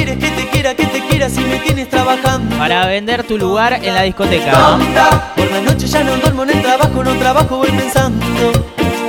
que 0.05 0.31
te 0.31 0.49
quiera, 0.49 0.75
que 0.75 0.87
te 0.87 1.01
quiera 1.07 1.29
si 1.29 1.41
me 1.41 1.59
tienes 1.59 1.89
trabajando. 1.89 2.57
para 2.57 2.87
vender 2.87 3.25
tu 3.25 3.39
lugar 3.39 3.81
en 3.83 3.95
la 3.95 4.03
discoteca. 4.03 4.53
Tonta, 4.53 5.33
por 5.37 5.51
la 5.51 5.61
noche 5.61 5.87
ya 5.87 6.05
no 6.05 6.17
duermo 6.17 6.43
en 6.45 6.51
el 6.51 6.63
trabajo, 6.63 7.05
no 7.05 7.15
trabajo, 7.17 7.59
voy 7.59 7.71
pensando. 7.71 8.25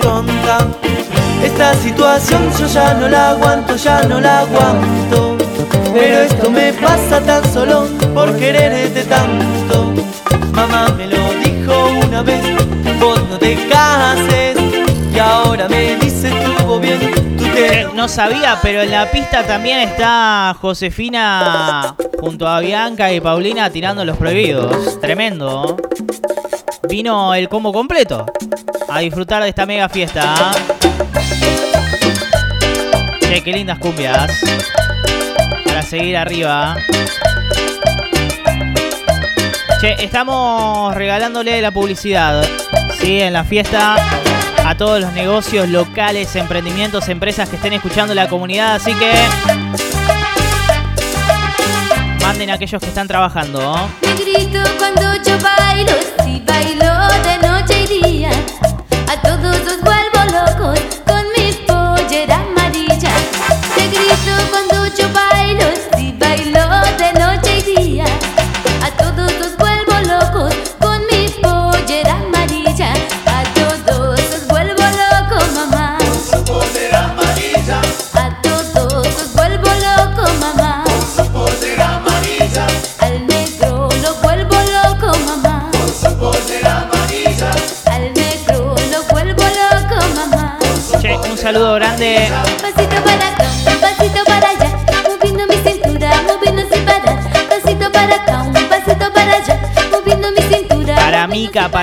Tonta, 0.01 0.67
esta 1.43 1.73
situación 1.75 2.49
yo 2.59 2.67
ya 2.67 2.93
no 2.93 3.07
la 3.07 3.31
aguanto, 3.31 3.75
ya 3.75 4.03
no 4.03 4.19
la 4.19 4.39
aguanto. 4.39 5.33
Pero 5.93 6.21
esto 6.21 6.49
me 6.49 6.73
pasa 6.73 7.21
tan 7.21 7.53
solo 7.53 7.88
por 8.13 8.36
quererte 8.38 9.03
tanto. 9.03 9.93
Mamá 10.51 10.88
me 10.97 11.08
lo 11.08 11.17
dijo 11.36 11.88
una 12.08 12.21
vez, 12.23 12.41
vos 12.99 13.21
no 13.29 13.38
te 13.38 13.56
cases. 13.67 14.58
Y 15.13 15.19
ahora 15.19 15.67
me 15.69 15.95
dice 15.97 16.29
estuvo 16.29 16.79
bien, 16.79 16.99
tú 17.38 17.45
Eh, 17.56 17.88
No 17.93 18.08
sabía, 18.08 18.58
pero 18.62 18.82
en 18.82 18.89
la 18.89 19.10
pista 19.12 19.43
también 19.43 19.79
está 19.79 20.56
Josefina 20.60 21.95
junto 22.19 22.47
a 22.47 22.60
Bianca 22.60 23.12
y 23.12 23.21
Paulina 23.21 23.69
tirando 23.69 24.03
los 24.03 24.17
prohibidos. 24.17 24.99
Tremendo. 24.99 25.77
Vino 26.89 27.34
el 27.36 27.47
combo 27.49 27.71
completo 27.71 28.25
a 28.89 28.99
disfrutar 28.99 29.43
de 29.43 29.49
esta 29.49 29.65
mega 29.67 29.88
fiesta. 29.89 30.51
Che, 33.19 33.43
qué 33.43 33.53
lindas 33.53 33.77
cumbias. 33.79 34.32
Para 35.73 35.81
seguir 35.81 36.15
arriba. 36.15 36.75
Che, 39.81 39.95
estamos 40.03 40.93
regalándole 40.93 41.59
la 41.62 41.71
publicidad. 41.71 42.45
Sí, 42.99 43.19
en 43.19 43.33
la 43.33 43.43
fiesta 43.43 43.95
a 44.63 44.77
todos 44.77 44.99
los 45.01 45.12
negocios 45.13 45.67
locales, 45.69 46.36
emprendimientos, 46.36 47.09
empresas 47.09 47.49
que 47.49 47.55
estén 47.55 47.73
escuchando 47.73 48.13
la 48.13 48.29
comunidad. 48.29 48.75
Así 48.75 48.93
que 48.93 49.13
manden 52.21 52.51
a 52.51 52.53
aquellos 52.53 52.79
que 52.79 52.89
están 52.89 53.07
trabajando. 53.07 53.89
Te 53.99 54.13
grito 54.13 54.59
cuando 54.77 55.15
yo 55.23 55.39
bailo, 55.39 55.93
si 56.23 56.39
bailo 56.45 57.07
de 57.23 57.47
noche 57.47 57.86
y 57.89 58.03
día. 58.03 58.29
A 59.12 59.19
todos 59.23 59.57
los 59.65 59.81
vuelvo 59.81 60.23
locos 60.33 60.52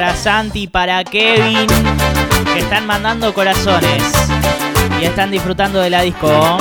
para 0.00 0.16
Santi, 0.16 0.66
para 0.66 1.04
Kevin, 1.04 1.66
que 2.54 2.60
están 2.60 2.86
mandando 2.86 3.34
corazones 3.34 4.02
y 4.98 5.04
están 5.04 5.30
disfrutando 5.30 5.78
de 5.78 5.90
la 5.90 6.00
disco. 6.00 6.56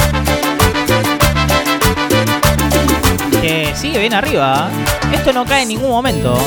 Que 3.41 3.71
sigue 3.75 3.99
bien 3.99 4.13
arriba. 4.13 4.69
¿eh? 5.13 5.15
Esto 5.15 5.31
no 5.31 5.45
cae 5.45 5.61
en 5.61 5.69
ningún 5.69 5.89
momento. 5.89 6.37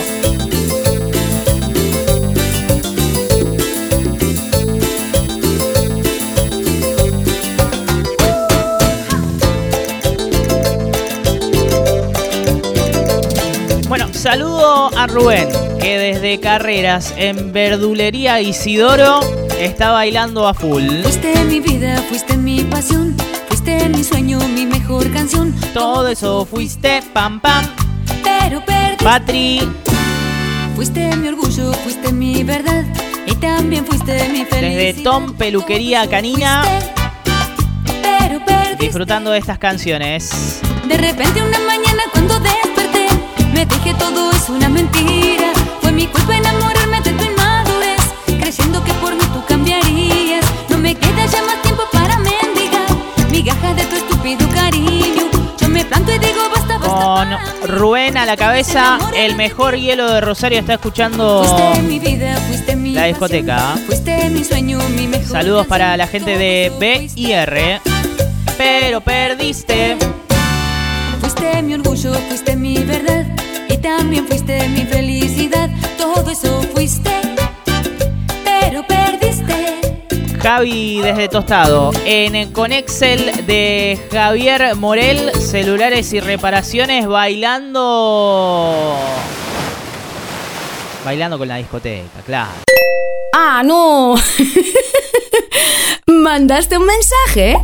Saludo 14.32 14.90
a 14.96 15.06
Rubén, 15.08 15.46
que 15.78 15.98
desde 15.98 16.40
Carreras 16.40 17.12
en 17.18 17.52
Verdulería 17.52 18.40
Isidoro 18.40 19.20
está 19.60 19.90
bailando 19.90 20.48
a 20.48 20.54
full. 20.54 21.02
Fuiste 21.02 21.34
mi 21.44 21.60
vida, 21.60 22.02
fuiste 22.08 22.38
mi 22.38 22.64
pasión, 22.64 23.14
fuiste 23.48 23.90
mi 23.90 24.02
sueño, 24.02 24.38
mi 24.48 24.64
mejor 24.64 25.12
canción. 25.12 25.54
Todo 25.74 26.08
eso 26.08 26.46
fuiste, 26.46 27.02
pam 27.12 27.40
pam. 27.40 27.62
Pero 28.24 28.64
perdí. 28.64 29.04
Patri, 29.04 29.60
Fuiste 30.76 31.14
mi 31.14 31.28
orgullo, 31.28 31.70
fuiste 31.84 32.10
mi 32.10 32.42
verdad 32.42 32.84
y 33.26 33.34
también 33.34 33.84
fuiste 33.84 34.14
mi 34.30 34.46
felicidad. 34.46 34.60
desde 34.60 35.02
Tom 35.02 35.34
Peluquería 35.34 36.08
Canina, 36.08 36.64
Pero 38.02 38.40
disfrutando 38.78 39.30
de 39.30 39.40
estas 39.40 39.58
canciones. 39.58 40.62
De 40.88 40.96
repente 40.96 41.42
una 41.42 41.58
mañana 41.58 42.02
cuando 42.12 42.40
desperté, 42.40 42.61
me 43.52 43.66
dije 43.66 43.94
todo 43.94 44.30
es 44.30 44.48
una 44.48 44.68
mentira. 44.68 45.52
Fue 45.80 45.92
mi 45.92 46.06
culpa 46.06 46.36
enamorarme 46.36 47.00
de 47.00 47.12
tu 47.12 47.24
inmadurez, 47.24 48.02
creyendo 48.26 48.82
que 48.84 48.92
por 48.94 49.14
mí 49.14 49.22
tú 49.32 49.44
cambiarías. 49.46 50.44
No 50.68 50.78
me 50.78 50.94
queda 50.94 51.26
ya 51.26 51.42
más 51.42 51.60
tiempo 51.62 51.82
para 51.92 52.18
mendigar, 52.18 52.86
migaja 53.30 53.74
de 53.74 53.84
tu 53.84 53.96
estúpido 53.96 54.48
cariño. 54.50 55.24
Yo 55.58 55.68
me 55.68 55.84
planto 55.84 56.12
y 56.12 56.18
digo 56.18 56.42
basta, 56.54 56.78
basta. 56.78 56.94
Con 56.94 57.68
Rubén 57.68 58.16
a 58.16 58.26
la 58.26 58.36
cabeza, 58.36 58.98
el 59.14 59.36
mejor 59.36 59.76
hielo 59.76 60.10
de 60.10 60.20
Rosario 60.20 60.58
está 60.58 60.74
escuchando 60.74 61.44
Fuiste 61.44 61.82
mi 61.82 61.98
vida, 61.98 62.36
fuiste 62.48 62.76
mi 62.76 62.92
la 62.92 63.04
discoteca. 63.04 63.76
Fuiste 63.86 64.28
mi 64.30 64.44
sueño, 64.44 64.78
mi 64.90 65.06
mejor 65.06 65.28
Saludos 65.28 65.66
para 65.66 65.96
la 65.96 66.06
gente 66.06 66.36
de 66.36 66.72
B 66.78 67.10
y 67.14 67.32
R. 67.32 67.80
Pero 68.58 69.00
perdiste. 69.00 69.96
Fuiste 71.34 71.62
mi 71.62 71.74
orgullo, 71.74 72.12
fuiste 72.28 72.56
mi 72.56 72.76
verdad 72.84 73.24
y 73.68 73.78
también 73.78 74.26
fuiste 74.26 74.68
mi 74.68 74.82
felicidad. 74.82 75.70
Todo 75.96 76.30
eso 76.30 76.60
fuiste, 76.74 77.10
pero 78.44 78.86
perdiste. 78.86 79.80
Javi 80.42 81.00
desde 81.00 81.28
Tostado. 81.28 81.90
En 82.04 82.52
Conexel 82.52 83.46
de 83.46 83.98
Javier 84.12 84.76
Morel, 84.76 85.32
celulares 85.40 86.12
y 86.12 86.20
reparaciones, 86.20 87.06
bailando. 87.06 88.94
Bailando 91.02 91.38
con 91.38 91.48
la 91.48 91.56
discoteca, 91.56 92.20
claro. 92.26 92.50
Ah, 93.34 93.62
no. 93.64 94.16
¿Mandaste 96.06 96.76
un 96.76 96.84
mensaje? 96.84 97.56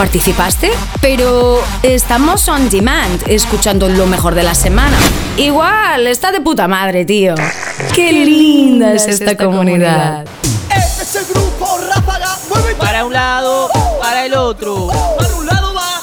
¿Participaste? 0.00 0.70
Pero 1.02 1.62
estamos 1.82 2.48
on 2.48 2.70
demand, 2.70 3.22
escuchando 3.26 3.86
lo 3.86 4.06
mejor 4.06 4.34
de 4.34 4.42
la 4.42 4.54
semana. 4.54 4.96
Igual, 5.36 6.06
está 6.06 6.32
de 6.32 6.40
puta 6.40 6.66
madre, 6.66 7.04
tío. 7.04 7.34
Qué 7.94 8.10
linda 8.10 8.94
es 8.94 9.06
esta 9.06 9.36
comunidad. 9.36 10.24
Este 10.74 11.02
es 11.02 11.16
el 11.16 11.26
grupo 11.26 11.66
Ráfaga. 11.86 12.34
Para 12.78 13.04
un 13.04 13.12
lado, 13.12 13.68
para 14.00 14.24
el 14.24 14.32
otro. 14.32 14.88
Para 15.18 15.34
un 15.34 15.44
lado 15.44 15.74
va. 15.74 16.00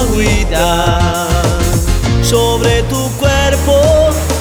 Agüita. 0.00 1.28
sobre 2.22 2.82
tu 2.82 3.08
cuerpo 3.18 3.80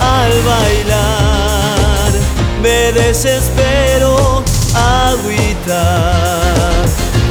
al 0.02 0.32
bailar. 0.42 2.12
Me 2.64 2.92
desespero, 2.94 4.44
agüita. 4.74 6.58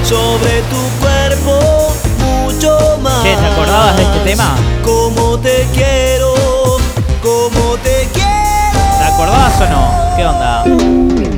Sobre 0.08 0.62
tu 0.70 1.00
cuerpo, 1.00 1.92
mucho 2.44 2.96
más. 3.02 3.24
Che, 3.24 3.34
¿te 3.34 3.46
acordabas 3.46 3.96
de 3.96 4.02
este 4.04 4.18
tema? 4.20 4.54
Como 4.84 5.36
te 5.40 5.66
quiero, 5.74 6.32
como 7.20 7.76
te 7.82 8.08
quiero. 8.12 8.98
¿Te 8.98 9.04
acordabas 9.04 9.60
o 9.60 9.68
no? 9.68 10.16
¿Qué 10.16 10.24
onda? 10.24 11.35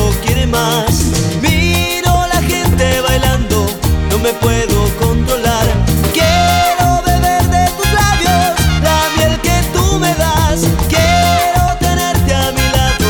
Cuerpo 0.00 0.20
quiere 0.24 0.46
más. 0.46 1.04
Miro 1.40 2.26
la 2.32 2.42
gente 2.42 3.00
bailando, 3.00 3.66
no 4.10 4.18
me 4.18 4.32
puedo 4.34 4.84
controlar. 4.98 5.66
Quiero 6.12 7.02
beber 7.04 7.42
de 7.48 7.66
tus 7.76 7.92
labios, 7.92 8.82
la 8.82 9.00
miel 9.16 9.40
que 9.40 9.62
tú 9.72 9.98
me 9.98 10.14
das. 10.14 10.60
Quiero 10.88 11.76
tenerte 11.80 12.34
a 12.34 12.52
mi 12.52 12.62
lado 12.76 13.06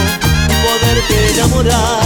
y 0.48 0.54
poderte 0.66 1.30
enamorar. 1.34 1.99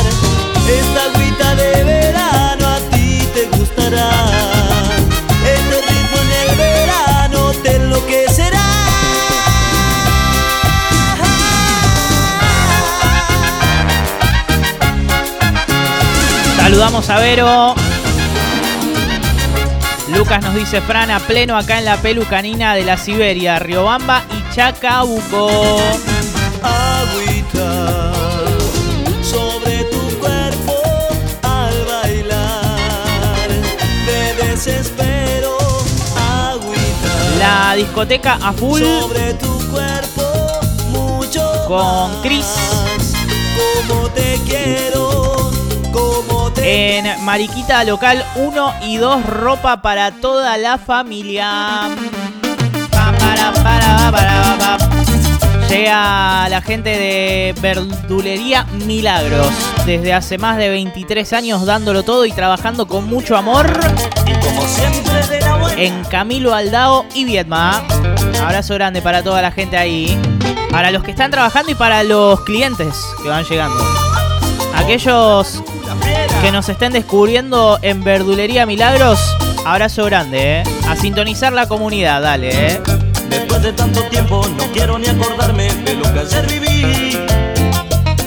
Saludamos 16.75 17.09
a 17.09 17.21
Vero. 17.21 17.75
Lucas 20.09 20.43
nos 20.43 20.57
dice 20.57 20.81
Fran 20.81 21.09
a 21.09 21.21
pleno 21.21 21.57
acá 21.57 21.79
en 21.79 21.85
la 21.85 21.99
pelucanina 21.99 22.75
de 22.75 22.83
la 22.83 22.97
Siberia, 22.97 23.61
Riobamba 23.61 24.25
y 24.29 24.53
Chacabuco. 24.53 25.79
agüita 26.65 28.13
sobre 29.23 29.85
tu 29.85 30.19
cuerpo 30.19 30.75
al 31.45 31.85
bailar. 31.85 33.49
Me 34.05 34.35
desespero, 34.45 35.57
agüita 36.17 37.39
La 37.39 37.75
discoteca 37.77 38.41
a 38.43 38.53
full 38.53 38.83
sobre 38.83 39.35
tu 39.35 39.71
cuerpo 39.71 40.23
mucho 40.91 41.53
con 41.69 42.21
Chris 42.23 42.47
como 43.57 44.09
te 44.11 44.41
quiero, 44.45 45.51
te 45.53 45.54
en 46.67 47.25
Mariquita 47.25 47.85
Local 47.85 48.25
1 48.37 48.75
y 48.85 48.97
2, 48.97 49.27
ropa 49.27 49.83
para 49.83 50.13
toda 50.13 50.57
la 50.57 50.79
familia. 50.79 51.91
Llega 55.69 56.49
la 56.49 56.63
gente 56.63 56.91
de 56.91 57.55
Verdulería 57.61 58.65
Milagros. 58.87 59.49
Desde 59.85 60.15
hace 60.15 60.39
más 60.39 60.57
de 60.57 60.71
23 60.71 61.33
años 61.35 61.67
dándolo 61.67 62.03
todo 62.03 62.25
y 62.25 62.33
trabajando 62.33 62.87
con 62.87 63.05
mucho 63.05 63.37
amor 63.37 63.67
en 65.77 66.03
Camilo 66.05 66.55
Aldao 66.55 67.05
y 67.15 67.25
Viedma. 67.25 67.83
Abrazo 68.43 68.75
grande 68.75 69.03
para 69.03 69.23
toda 69.23 69.43
la 69.43 69.51
gente 69.51 69.77
ahí. 69.77 70.19
Para 70.71 70.91
los 70.91 71.03
que 71.03 71.11
están 71.11 71.31
trabajando 71.31 71.73
y 71.73 71.75
para 71.75 72.03
los 72.05 72.41
clientes 72.41 72.95
que 73.23 73.29
van 73.29 73.45
llegando. 73.45 73.85
Aquellos 74.77 75.63
que 76.45 76.53
nos 76.53 76.69
estén 76.69 76.93
descubriendo 76.93 77.79
en 77.81 78.05
Verdulería 78.05 78.67
Milagros, 78.67 79.19
abrazo 79.65 80.05
grande, 80.05 80.61
¿eh? 80.61 80.65
A 80.87 80.95
sintonizar 80.95 81.55
la 81.55 81.67
comunidad, 81.67 82.21
dale, 82.21 82.51
¿eh? 82.51 82.81
Después 83.31 83.63
de 83.63 83.73
tanto 83.73 84.03
tiempo 84.11 84.47
no 84.55 84.65
quiero 84.65 84.99
ni 84.99 85.07
acordarme 85.07 85.73
de 85.73 85.95
lo 85.95 86.03
que 86.13 86.21
ayer 86.21 86.47
viví. 86.47 87.19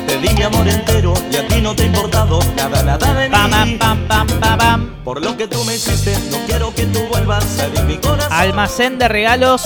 Te 0.08 0.18
di 0.18 0.34
mi 0.34 0.42
amor 0.42 0.68
entero 0.68 1.14
y 1.32 1.36
a 1.36 1.48
ti 1.48 1.62
no 1.62 1.76
te 1.76 1.84
ha 1.84 1.86
importado 1.86 2.40
nada, 2.56 2.82
nada 2.82 3.14
de 3.14 3.30
mí. 3.30 3.36
Pam, 3.36 3.52
pam, 3.52 3.78
pam, 3.78 4.08
pam, 4.08 4.28
pam, 4.40 4.58
pam. 4.58 4.90
Por 5.04 5.24
lo 5.24 5.38
que 5.38 5.48
tú 5.48 5.64
me 5.66 5.76
hiciste, 5.76 6.18
no 6.32 6.38
quiero 6.48 6.74
que 6.74 6.88
tú 6.88 7.02
vuelvas 7.10 7.46
a 7.60 7.84
mi 7.84 7.98
corazón. 7.98 8.34
Almacén 8.34 8.98
de 8.98 9.10
regalos 9.10 9.62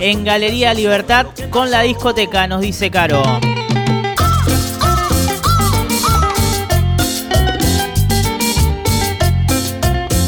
en 0.00 0.22
Galería 0.22 0.74
Libertad 0.74 1.28
con 1.48 1.70
la 1.70 1.80
discoteca, 1.80 2.46
nos 2.46 2.60
dice 2.60 2.90
Caro. 2.90 3.22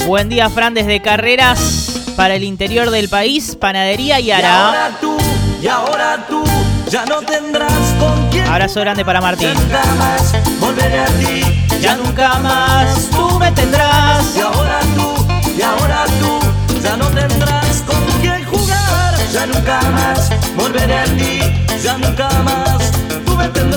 Buen 0.07 0.29
día, 0.29 0.51
Fran, 0.51 0.75
desde 0.75 1.01
Carreras 1.01 2.13
para 2.17 2.35
el 2.35 2.45
interior 2.45 2.91
del 2.91 3.09
país, 3.09 3.57
Panadería 3.57 4.21
y 4.21 4.27
Y 4.27 4.31
Ara. 4.33 4.67
ahora 4.69 4.91
tú, 5.01 5.17
y 5.63 5.67
ahora 5.67 6.27
tú, 6.29 6.45
ya 6.91 7.05
no 7.07 7.21
tendrás 7.23 7.73
con 7.99 8.29
quién. 8.31 8.47
Abrazo 8.47 8.81
grande 8.81 9.05
para 9.05 9.21
Martín. 9.21 9.49
Nunca 9.55 9.83
más 9.99 10.35
volveré 10.61 11.01
a 11.01 11.07
ti. 11.07 11.43
Ya 11.81 11.97
nunca 11.97 12.39
más 12.41 13.09
tú 13.11 13.39
me 13.39 13.51
tendrás. 13.53 14.37
Y 14.37 14.41
ahora 14.41 14.81
tú, 14.95 15.27
y 15.59 15.63
ahora 15.63 16.05
tú, 16.21 16.81
ya 16.83 16.97
no 16.97 17.07
tendrás 17.07 17.83
con 17.87 18.21
quién 18.21 18.45
jugar. 18.45 19.15
Ya 19.33 19.47
nunca 19.47 19.81
más 19.91 20.31
volveré 20.57 20.99
a 20.99 21.05
ti. 21.05 21.64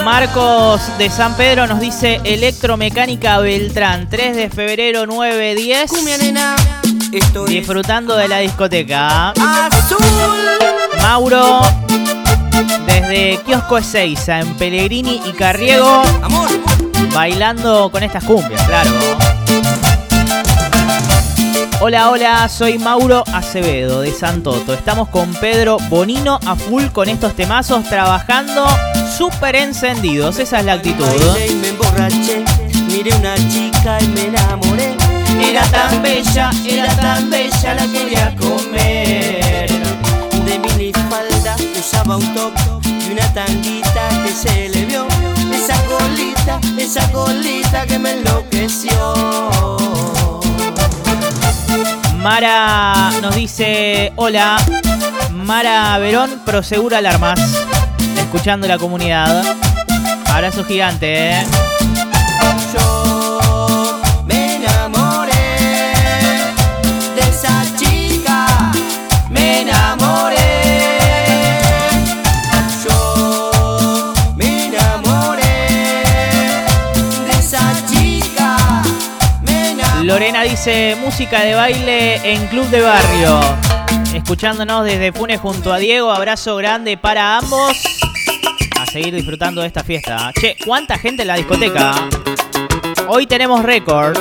Marcos 0.04 0.82
de 0.98 1.10
San 1.10 1.36
Pedro 1.36 1.68
nos 1.68 1.80
dice 1.80 2.22
Electromecánica 2.24 3.40
Beltrán, 3.40 4.08
3 4.10 4.36
de 4.36 4.50
febrero 4.50 5.06
910. 5.06 5.92
Disfrutando 7.48 8.16
de 8.16 8.28
la 8.28 8.40
discoteca. 8.40 9.34
Mauro 11.02 11.62
desde 12.86 13.40
Kiosco 13.46 13.78
Ezeiza 13.78 14.40
en 14.40 14.56
Pellegrini 14.56 15.22
y 15.26 15.32
Carriego. 15.34 16.04
Bailando 17.14 17.90
con 17.92 18.04
estas 18.04 18.24
cumbias, 18.24 18.62
claro. 18.66 18.92
Hola, 21.80 22.10
hola, 22.10 22.50
soy 22.50 22.80
Mauro 22.80 23.24
Acevedo 23.32 24.02
de 24.02 24.12
Santoto. 24.12 24.74
Estamos 24.74 25.10
con 25.10 25.32
Pedro 25.36 25.78
Bonino 25.90 26.40
a 26.48 26.56
full 26.56 26.88
con 26.88 27.08
estos 27.08 27.36
temazos, 27.36 27.86
trabajando 27.86 28.66
súper 29.16 29.56
encendidos. 29.56 30.40
Esa 30.40 30.60
es 30.60 30.66
la 30.66 30.74
actitud. 30.74 31.06
Me 31.62 31.68
emborraché, 31.68 32.44
miré 32.88 33.14
una 33.16 33.36
chica 33.36 34.00
y 34.02 34.08
me 34.08 34.26
enamoré. 34.26 34.96
Era 35.40 35.62
tan 35.68 36.02
bella, 36.02 36.50
era 36.68 36.96
tan 36.96 37.30
bella, 37.30 37.76
la 37.76 37.86
quería 37.86 38.36
comer. 38.38 39.70
De 40.46 40.58
minifalda 40.58 41.56
usaba 41.80 42.18
un 42.18 42.34
top 42.34 42.54
y 42.86 43.12
una 43.12 43.32
tanguita 43.36 44.10
que 44.26 44.32
se 44.32 44.70
le 44.70 44.86
vio. 44.86 45.06
Esa 45.54 45.80
colita, 45.84 46.60
esa 46.76 47.12
colita 47.12 47.86
que 47.86 48.00
me 48.00 48.14
enloqueció. 48.14 49.78
Mara 52.18 53.12
nos 53.22 53.36
dice, 53.36 54.12
hola, 54.16 54.58
Mara 55.32 55.98
Verón, 56.00 56.42
Prosegura 56.46 56.98
Alarmas, 56.98 57.40
escuchando 58.18 58.68
la 58.68 58.78
comunidad. 58.78 59.44
Abrazo 60.26 60.64
gigante, 60.64 61.40
¿eh? 61.40 61.46
Dice, 80.58 80.98
música 81.00 81.44
de 81.44 81.54
baile 81.54 82.34
en 82.34 82.48
Club 82.48 82.66
de 82.70 82.82
Barrio. 82.82 83.40
Escuchándonos 84.16 84.86
desde 84.86 85.12
Funes 85.12 85.40
junto 85.40 85.72
a 85.72 85.78
Diego, 85.78 86.12
abrazo 86.12 86.56
grande 86.56 86.98
para 86.98 87.38
ambos. 87.38 87.78
A 88.80 88.86
seguir 88.88 89.14
disfrutando 89.14 89.62
de 89.62 89.68
esta 89.68 89.84
fiesta. 89.84 90.32
Che, 90.34 90.58
¿cuánta 90.66 90.98
gente 90.98 91.22
en 91.22 91.28
la 91.28 91.36
discoteca? 91.36 91.94
Hoy 93.08 93.28
tenemos 93.28 93.62
récord 93.62 94.18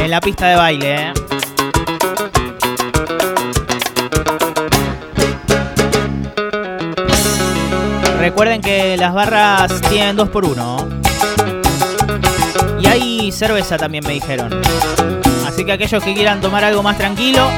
en 0.00 0.08
la 0.08 0.20
pista 0.20 0.46
de 0.46 0.54
baile. 0.54 0.94
¿eh? 0.94 1.12
Recuerden 8.20 8.60
que 8.60 8.96
las 8.96 9.12
barras 9.12 9.80
tienen 9.90 10.14
2 10.14 10.28
por 10.28 10.44
1 10.44 10.95
Y 13.26 13.32
cerveza 13.32 13.76
también 13.76 14.04
me 14.06 14.12
dijeron. 14.12 14.62
Así 15.48 15.64
que 15.64 15.72
aquellos 15.72 16.00
que 16.00 16.14
quieran 16.14 16.40
tomar 16.40 16.62
algo 16.62 16.84
más 16.84 16.96
tranquilo, 16.96 17.50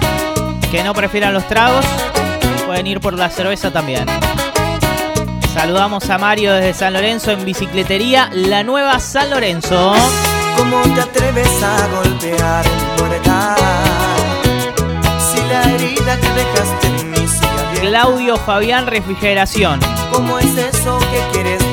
que 0.71 0.83
no 0.83 0.95
prefieran 0.95 1.35
los 1.35 1.47
tragos, 1.47 1.85
pueden 2.64 2.87
ir 2.87 3.01
por 3.01 3.12
la 3.12 3.29
cerveza 3.29 3.71
también. 3.71 4.07
Saludamos 5.53 6.09
a 6.09 6.16
Mario 6.16 6.55
desde 6.55 6.73
San 6.73 6.95
Lorenzo 6.95 7.33
en 7.33 7.45
bicicletería 7.45 8.31
La 8.33 8.62
Nueva 8.62 8.99
San 8.99 9.29
Lorenzo. 9.29 9.93
¿Cómo 10.57 10.81
te 10.95 11.03
atreves 11.03 11.62
a 11.62 11.87
golpear 11.97 12.64
mi 12.64 12.99
puerta? 13.03 13.57
Si 15.19 15.37
la 15.51 15.64
herida 15.64 16.19
que 16.19 16.29
dejaste 16.29 16.87
en 16.87 17.11
mí 17.11 17.29
sigue 17.29 17.47
abierta. 17.47 17.81
Claudio 17.83 18.37
Fabián 18.39 18.87
Refrigeración. 18.87 19.81
¿Cómo 20.11 20.39
es 20.39 20.57
eso 20.57 20.99
que 20.99 21.21
quieres 21.33 21.68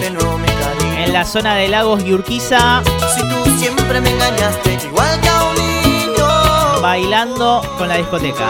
la 1.16 1.24
zona 1.24 1.56
de 1.56 1.70
Lagos 1.70 2.04
y 2.04 2.12
Urquiza, 2.12 2.84
Si 3.16 3.22
tú 3.22 3.58
siempre 3.58 4.02
me 4.02 4.10
engañaste 4.10 4.78
igual 4.86 5.22
que 5.22 5.30
a 5.30 5.44
un 5.44 5.56
niño. 5.56 6.82
bailando 6.82 7.62
con 7.78 7.88
la 7.88 7.96
discoteca. 7.96 8.50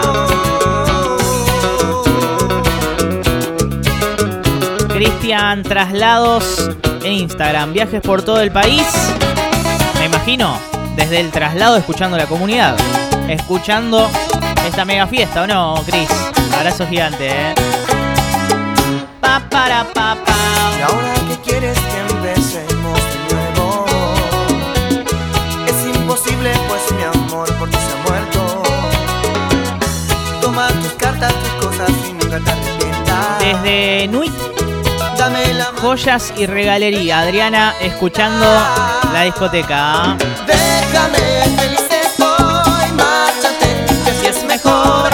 Cristian 4.88 5.62
Traslados 5.62 6.68
en 7.04 7.12
Instagram. 7.12 7.72
Viajes 7.72 8.00
por 8.00 8.22
todo 8.22 8.40
el 8.40 8.50
país. 8.50 8.84
Me 10.00 10.06
imagino, 10.06 10.58
desde 10.96 11.20
el 11.20 11.30
traslado 11.30 11.76
escuchando 11.76 12.16
la 12.16 12.26
comunidad. 12.26 12.76
Escuchando 13.28 14.10
esta 14.66 14.84
mega 14.84 15.06
fiesta, 15.06 15.42
¿o 15.42 15.46
no, 15.46 15.80
Cris? 15.86 16.10
Abrazo 16.52 16.84
gigante, 16.88 17.28
¿eh? 17.28 17.54
Pa, 19.20 19.40
para, 19.48 19.84
pa, 19.84 20.16
pa. 20.26 21.15
Imposible 26.16 26.50
pues 26.68 26.92
mi 26.92 27.02
amor 27.02 27.52
por 27.58 27.68
ti 27.68 27.76
se 27.76 27.92
ha 27.92 28.10
muerto. 28.10 28.62
Toma 30.40 30.68
tus 30.68 30.92
cartas, 30.92 31.32
tus 31.34 31.66
cosas 31.66 31.90
y 32.08 32.12
nunca 32.12 32.40
te 32.40 32.50
arrepientas. 32.50 33.38
Desde 33.40 34.08
Nuit 34.08 34.32
Dame 35.18 35.54
la. 35.54 35.72
Joyas 35.80 36.32
y 36.36 36.46
Regalería. 36.46 37.20
Adriana 37.20 37.74
escuchando 37.82 38.46
la 39.12 39.22
discoteca. 39.22 40.16
Déjame 40.46 41.18
feliz 41.58 41.86
estoy, 41.90 42.92
márchate, 42.92 43.84
que 44.04 44.10
así 44.10 44.26
es 44.26 44.44
mejor. 44.44 45.05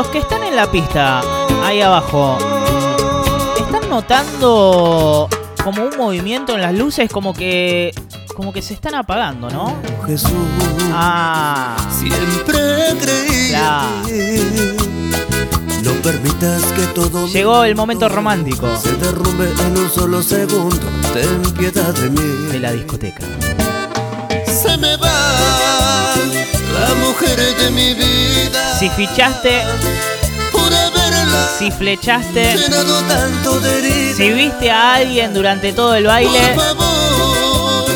Los 0.00 0.08
que 0.08 0.18
están 0.20 0.42
en 0.44 0.56
la 0.56 0.64
pista, 0.70 1.20
ahí 1.62 1.82
abajo, 1.82 2.38
¿están 3.58 3.86
notando 3.90 5.28
como 5.62 5.82
un 5.84 5.94
movimiento 5.98 6.54
en 6.54 6.62
las 6.62 6.72
luces? 6.72 7.10
Como 7.12 7.34
que. 7.34 7.92
Como 8.34 8.50
que 8.50 8.62
se 8.62 8.72
están 8.72 8.94
apagando, 8.94 9.50
¿no? 9.50 9.76
Jesús, 10.06 10.30
Ah. 10.94 11.76
siempre 11.90 12.96
creí 12.98 13.50
Claro. 13.50 13.88
en 14.08 14.54
ti. 14.54 15.82
No 15.84 15.92
permitas 16.02 16.62
que 16.72 16.86
todo 16.94 17.26
Llegó 17.26 17.64
el 17.64 17.76
momento 17.76 18.08
romántico 18.08 18.74
se 18.82 18.94
derrumbe 18.94 19.50
en 19.66 19.76
un 19.76 19.90
solo 19.90 20.22
segundo. 20.22 20.78
Ten 21.12 21.42
piedad 21.58 21.92
de 21.92 22.08
mí. 22.08 22.52
de 22.52 22.58
la 22.58 22.72
discoteca. 22.72 23.22
La 26.90 26.96
mujer 26.96 27.38
de 27.56 27.70
mi 27.70 27.94
vida. 27.94 28.74
Si 28.78 28.88
fichaste, 28.90 29.62
por 30.50 30.72
haberla 30.72 31.48
si 31.58 31.70
flechaste, 31.70 32.56
tanto 33.08 33.60
de 33.60 34.14
si 34.14 34.32
viste 34.32 34.70
a 34.70 34.94
alguien 34.94 35.32
durante 35.32 35.72
todo 35.72 35.94
el 35.94 36.06
baile, 36.06 36.40
Por 36.54 36.64
favor, 36.64 37.86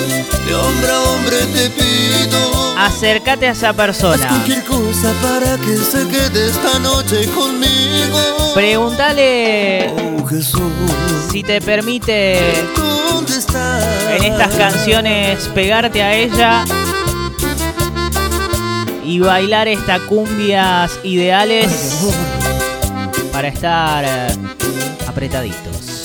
de 0.46 0.54
hombre 0.54 0.90
a 0.90 1.00
hombre 1.00 1.36
te 1.46 1.70
pido. 1.70 2.78
acércate 2.78 3.48
a 3.48 3.52
esa 3.52 3.72
persona. 3.72 4.28
Cualquier 4.28 4.64
cosa 4.64 5.12
para 5.22 5.56
que 5.58 5.76
se 5.76 6.06
quede 6.08 6.50
esta 6.50 6.78
noche 6.78 7.26
conmigo. 7.30 8.52
Pregúntale 8.54 9.92
Oh 10.20 10.26
Jesús, 10.26 10.62
si 11.32 11.42
te 11.42 11.60
permite 11.60 12.38
en 14.16 14.24
estas 14.24 14.54
canciones 14.54 15.48
pegarte 15.54 16.02
a 16.02 16.14
ella 16.14 16.64
y 19.04 19.20
bailar 19.20 19.68
estas 19.68 20.00
cumbias 20.02 20.98
ideales 21.02 22.12
para 23.32 23.48
estar 23.48 24.04
eh, 24.04 24.36
apretaditos. 25.06 26.04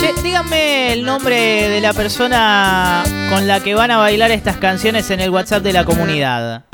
Che, 0.00 0.22
díganme 0.22 0.92
el 0.92 1.04
nombre 1.04 1.68
de 1.68 1.80
la 1.80 1.92
persona 1.92 3.04
con 3.30 3.46
la 3.46 3.60
que 3.60 3.74
van 3.74 3.90
a 3.90 3.98
bailar 3.98 4.30
estas 4.30 4.56
canciones 4.56 5.10
en 5.10 5.20
el 5.20 5.30
WhatsApp 5.30 5.62
de 5.62 5.72
la 5.72 5.84
comunidad. 5.84 6.64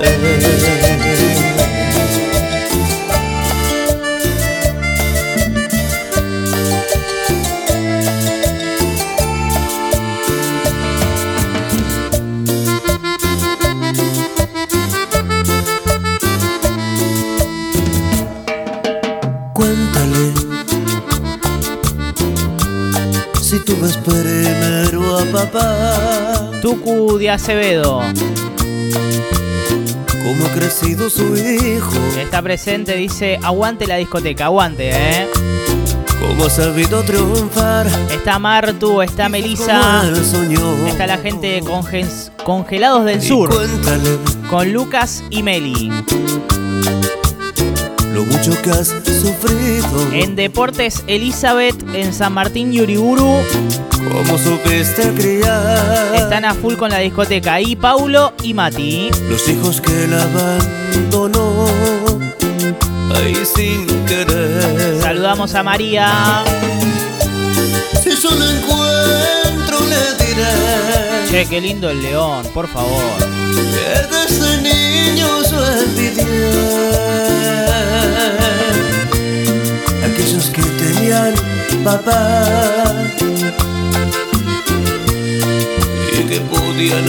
Tú 23.65 23.77
ves 23.81 23.97
primero 23.99 25.19
a 25.19 25.25
papá. 25.27 26.51
Tucu 26.61 27.19
de 27.19 27.31
Acevedo 27.31 28.01
Cómo 30.23 30.47
ha 30.47 30.53
crecido 30.53 31.11
su 31.11 31.37
hijo. 31.37 31.93
está 32.19 32.41
presente, 32.43 32.95
dice 32.97 33.39
aguante 33.43 33.87
la 33.87 33.97
discoteca, 33.97 34.47
aguante, 34.47 34.91
eh. 34.93 35.29
Cómo 36.21 36.45
ha 36.45 36.51
sabido 36.51 37.03
triunfar. 37.03 37.89
Está 38.11 38.39
Martu, 38.39 39.03
está 39.03 39.29
soñó. 40.25 40.87
está 40.87 41.07
la 41.07 41.19
gente 41.19 41.49
de 41.49 41.61
Congelados 42.45 43.05
del 43.05 43.19
Y 43.19 43.27
Sur, 43.29 43.51
Cuéntale 43.55 44.19
con 44.49 44.73
Lucas 44.73 45.25
y 45.31 45.43
Meli. 45.43 45.91
lo 48.15 48.25
mucho 48.25 48.53
que 48.63 48.71
has 48.71 48.95
sufrido. 49.23 50.13
En 50.13 50.35
Deportes 50.37 51.05
Elizabeth, 51.07 51.77
en 51.95 52.13
San 52.13 52.33
Martín 52.35 52.73
y 52.75 52.81
Uriburu, 52.81 53.41
Cómo 54.13 54.37
supiste 54.37 55.13
criar. 55.15 56.15
están 56.15 56.45
a 56.45 56.55
full 56.55 56.75
con 56.75 56.91
la 56.91 56.99
discoteca. 56.99 57.61
Y 57.61 57.77
Paulo 57.77 58.33
y 58.43 58.53
Mati. 58.53 59.11
Los 59.29 59.49
hijos 59.49 59.81
que 59.81 60.05
él 60.05 60.15
abandonó. 60.15 61.67
Ahí 63.15 63.37
sin 63.55 63.87
querer. 64.07 65.01
Saludamos 65.01 65.55
a 65.55 65.63
María. 65.63 66.45
Si 68.03 68.11
solo 68.17 68.45
encuentro 68.45 69.79
le 69.89 70.25
diré. 70.27 71.31
Che, 71.31 71.47
qué 71.49 71.61
lindo 71.61 71.89
el 71.91 72.03
león, 72.03 72.45
por 72.53 72.67
favor. 72.67 73.01
Que 73.55 74.07
desde 74.17 74.63
niño 74.63 75.29
yo 75.49 75.67
envidié 75.83 76.51
tenían 81.13 81.35
papá 81.85 82.45
Y 86.13 86.25
que 86.25 86.41
podían 86.41 87.09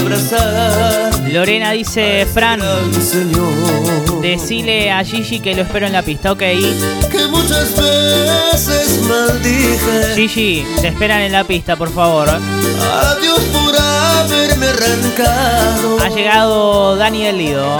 abrazar 0.00 1.12
Lorena 1.30 1.72
dice, 1.72 2.26
Fran, 2.32 2.62
al 2.62 2.94
Señor 2.94 4.20
decile 4.22 4.90
a 4.90 5.04
Gigi 5.04 5.40
que 5.40 5.54
lo 5.54 5.62
espero 5.62 5.86
en 5.86 5.92
la 5.92 6.02
pista, 6.02 6.32
ok. 6.32 6.38
Que 6.38 7.26
muchas 7.30 7.74
veces 7.76 9.02
maldije 9.02 10.14
Gigi, 10.14 10.66
te 10.80 10.88
esperan 10.88 11.20
en 11.22 11.32
la 11.32 11.44
pista, 11.44 11.76
por 11.76 11.92
favor. 11.92 12.28
A 12.30 13.16
Dios 13.20 13.40
por 13.52 13.76
haberme 13.76 14.66
arrancado 14.66 15.98
Ha 16.00 16.08
llegado 16.08 16.96
Dani 16.96 17.24
del 17.24 17.38
Lido. 17.38 17.78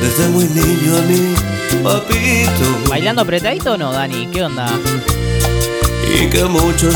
Desde 0.00 0.28
muy 0.28 0.44
niño 0.44 0.96
a 0.96 1.02
mí, 1.02 1.34
papito 1.82 2.88
¿Bailando 2.88 3.22
apretadito 3.22 3.72
o 3.72 3.76
no, 3.76 3.92
Dani? 3.92 4.26
¿Qué 4.28 4.42
onda? 4.42 4.68
Y 6.14 6.28
que 6.28 6.44
mucho 6.44 6.90
yo 6.90 6.92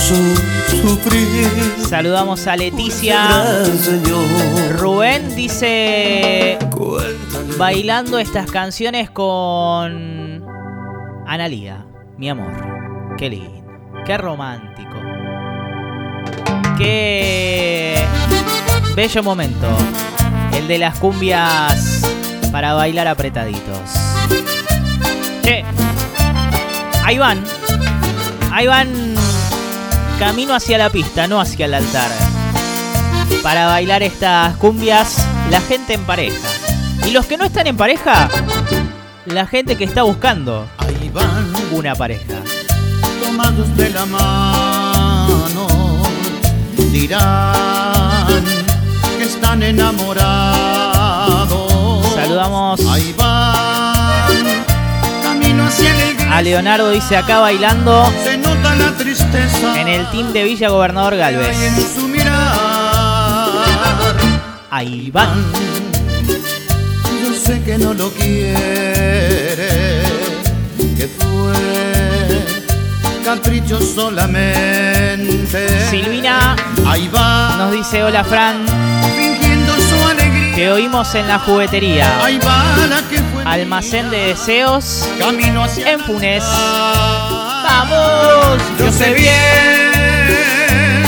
sufrí 0.70 1.26
Saludamos 1.88 2.46
a 2.46 2.56
Leticia. 2.56 3.64
Rubén 4.78 5.34
dice, 5.36 6.58
bailando 7.58 8.18
estas 8.18 8.50
canciones 8.50 9.10
con 9.10 10.42
Analía, 11.26 11.84
mi 12.16 12.30
amor. 12.30 12.52
Qué 13.18 13.28
lindo, 13.28 13.70
qué 14.06 14.16
romántico. 14.16 14.96
Qué 16.78 18.04
bello 18.96 19.22
momento. 19.22 19.68
El 20.56 20.66
de 20.68 20.78
las 20.78 20.98
cumbias 20.98 22.02
para 22.50 22.72
bailar 22.74 23.08
apretaditos. 23.08 24.11
Che, 25.42 25.64
ahí 27.04 27.18
van. 27.18 27.44
Ahí 28.52 28.66
van 28.66 29.14
camino 30.18 30.54
hacia 30.54 30.78
la 30.78 30.90
pista, 30.90 31.26
no 31.26 31.40
hacia 31.40 31.66
el 31.66 31.74
altar. 31.74 32.10
Para 33.42 33.66
bailar 33.66 34.02
estas 34.02 34.56
cumbias, 34.56 35.16
la 35.50 35.60
gente 35.60 35.94
en 35.94 36.04
pareja. 36.04 36.48
Y 37.06 37.10
los 37.10 37.26
que 37.26 37.36
no 37.36 37.44
están 37.44 37.66
en 37.66 37.76
pareja, 37.76 38.28
la 39.26 39.46
gente 39.46 39.76
que 39.76 39.84
está 39.84 40.02
buscando 40.02 40.66
Ahí 40.78 41.10
van 41.12 41.52
una 41.72 41.94
pareja. 41.94 42.42
tomados 43.22 43.76
de 43.76 43.90
la 43.90 44.06
mano, 44.06 45.66
dirán 46.92 48.44
que 49.18 49.24
están 49.24 49.62
enamorados. 49.62 50.94
Saludamos 52.14 52.80
Ahí 52.86 53.12
van, 53.16 53.81
a 56.30 56.40
Leonardo, 56.42 56.90
dice 56.90 57.16
acá 57.16 57.40
bailando 57.40 58.10
Se 58.24 58.36
nota 58.38 58.74
la 58.74 58.92
tristeza 58.96 59.80
en 59.80 59.88
el 59.88 60.10
team 60.10 60.32
de 60.32 60.44
Villa 60.44 60.68
Gobernador 60.70 61.16
Galvez. 61.16 61.56
Ahí 64.70 65.10
van. 65.10 65.44
Yo 67.22 67.34
sé 67.34 67.62
que 67.62 67.76
no 67.76 67.92
lo 67.92 68.10
quiere, 68.12 70.02
que 70.96 71.08
fue 71.08 71.52
capricho 73.24 73.78
solamente. 73.80 75.68
Silvina 75.90 76.56
Ahí 76.86 77.08
va, 77.14 77.56
nos 77.58 77.72
dice 77.72 78.02
hola 78.02 78.24
Fran, 78.24 78.64
fingiendo 79.16 79.74
su 79.76 80.08
alegría. 80.08 80.54
te 80.54 80.70
oímos 80.70 81.14
en 81.14 81.28
la 81.28 81.38
juguetería. 81.38 82.24
Ahí 82.24 82.38
va 82.38 82.86
la 82.88 83.02
que 83.08 83.18
fue 83.18 83.31
Almacén 83.52 84.10
de 84.10 84.28
deseos 84.28 85.06
en 85.20 86.00
Funes. 86.00 86.42
¡Vamos! 86.42 88.58
Yo 88.78 88.90
sé 88.90 89.12
bien 89.12 91.02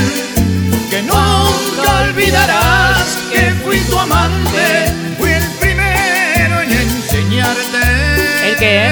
que 0.90 1.00
nunca 1.04 2.00
olvidarás 2.02 3.16
que 3.32 3.50
fui 3.64 3.78
tu 3.88 3.98
amante, 3.98 4.92
fui 5.18 5.32
el 5.32 5.42
primero 5.58 6.60
en 6.60 6.70
enseñarte 6.70 8.50
¿El 8.50 8.56
qué? 8.56 8.90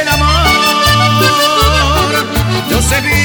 el 0.00 0.06
amor. 0.08 0.46
Yo 2.70 2.80
sé 2.80 3.00
bien 3.00 3.16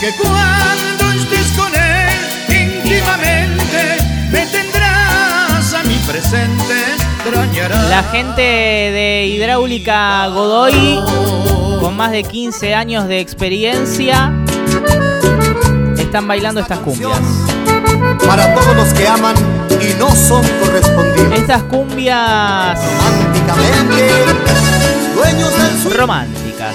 que 0.00 0.10
cuando 0.16 0.97
La 7.88 8.02
gente 8.12 8.42
de 8.42 9.26
Hidráulica 9.28 10.26
Godoy, 10.28 11.00
con 11.80 11.96
más 11.96 12.10
de 12.10 12.22
15 12.22 12.74
años 12.74 13.08
de 13.08 13.20
experiencia, 13.20 14.30
están 15.96 16.28
bailando 16.28 16.60
estas 16.60 16.80
cumbias. 16.80 17.18
Para 18.26 18.54
todos 18.54 18.76
los 18.76 18.92
que 18.92 19.08
aman 19.08 19.36
y 19.80 19.98
no 19.98 20.14
son 20.14 20.46
correspondidos. 20.60 21.32
Estas 21.32 21.62
cumbias 21.62 22.78
Románticamente, 22.78 24.10
dueños 25.14 25.50
del 25.56 25.82
sur. 25.82 25.96
románticas, 25.96 26.74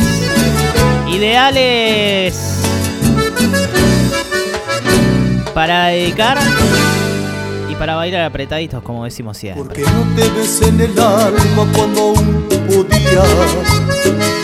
ideales 1.12 2.64
para 5.54 5.86
dedicar 5.88 6.40
y 7.74 7.76
para 7.76 7.96
bailar 7.96 8.22
apretaditos, 8.22 8.82
como 8.84 9.04
decimos 9.04 9.38
siempre. 9.38 9.64
Porque 9.64 9.82
no 9.82 10.16
te 10.16 10.30
ves 10.30 10.62
en 10.62 10.80
el 10.80 11.00
alma 11.00 11.68
cuando 11.76 12.02
aún 12.02 12.46
podías. 12.68 13.28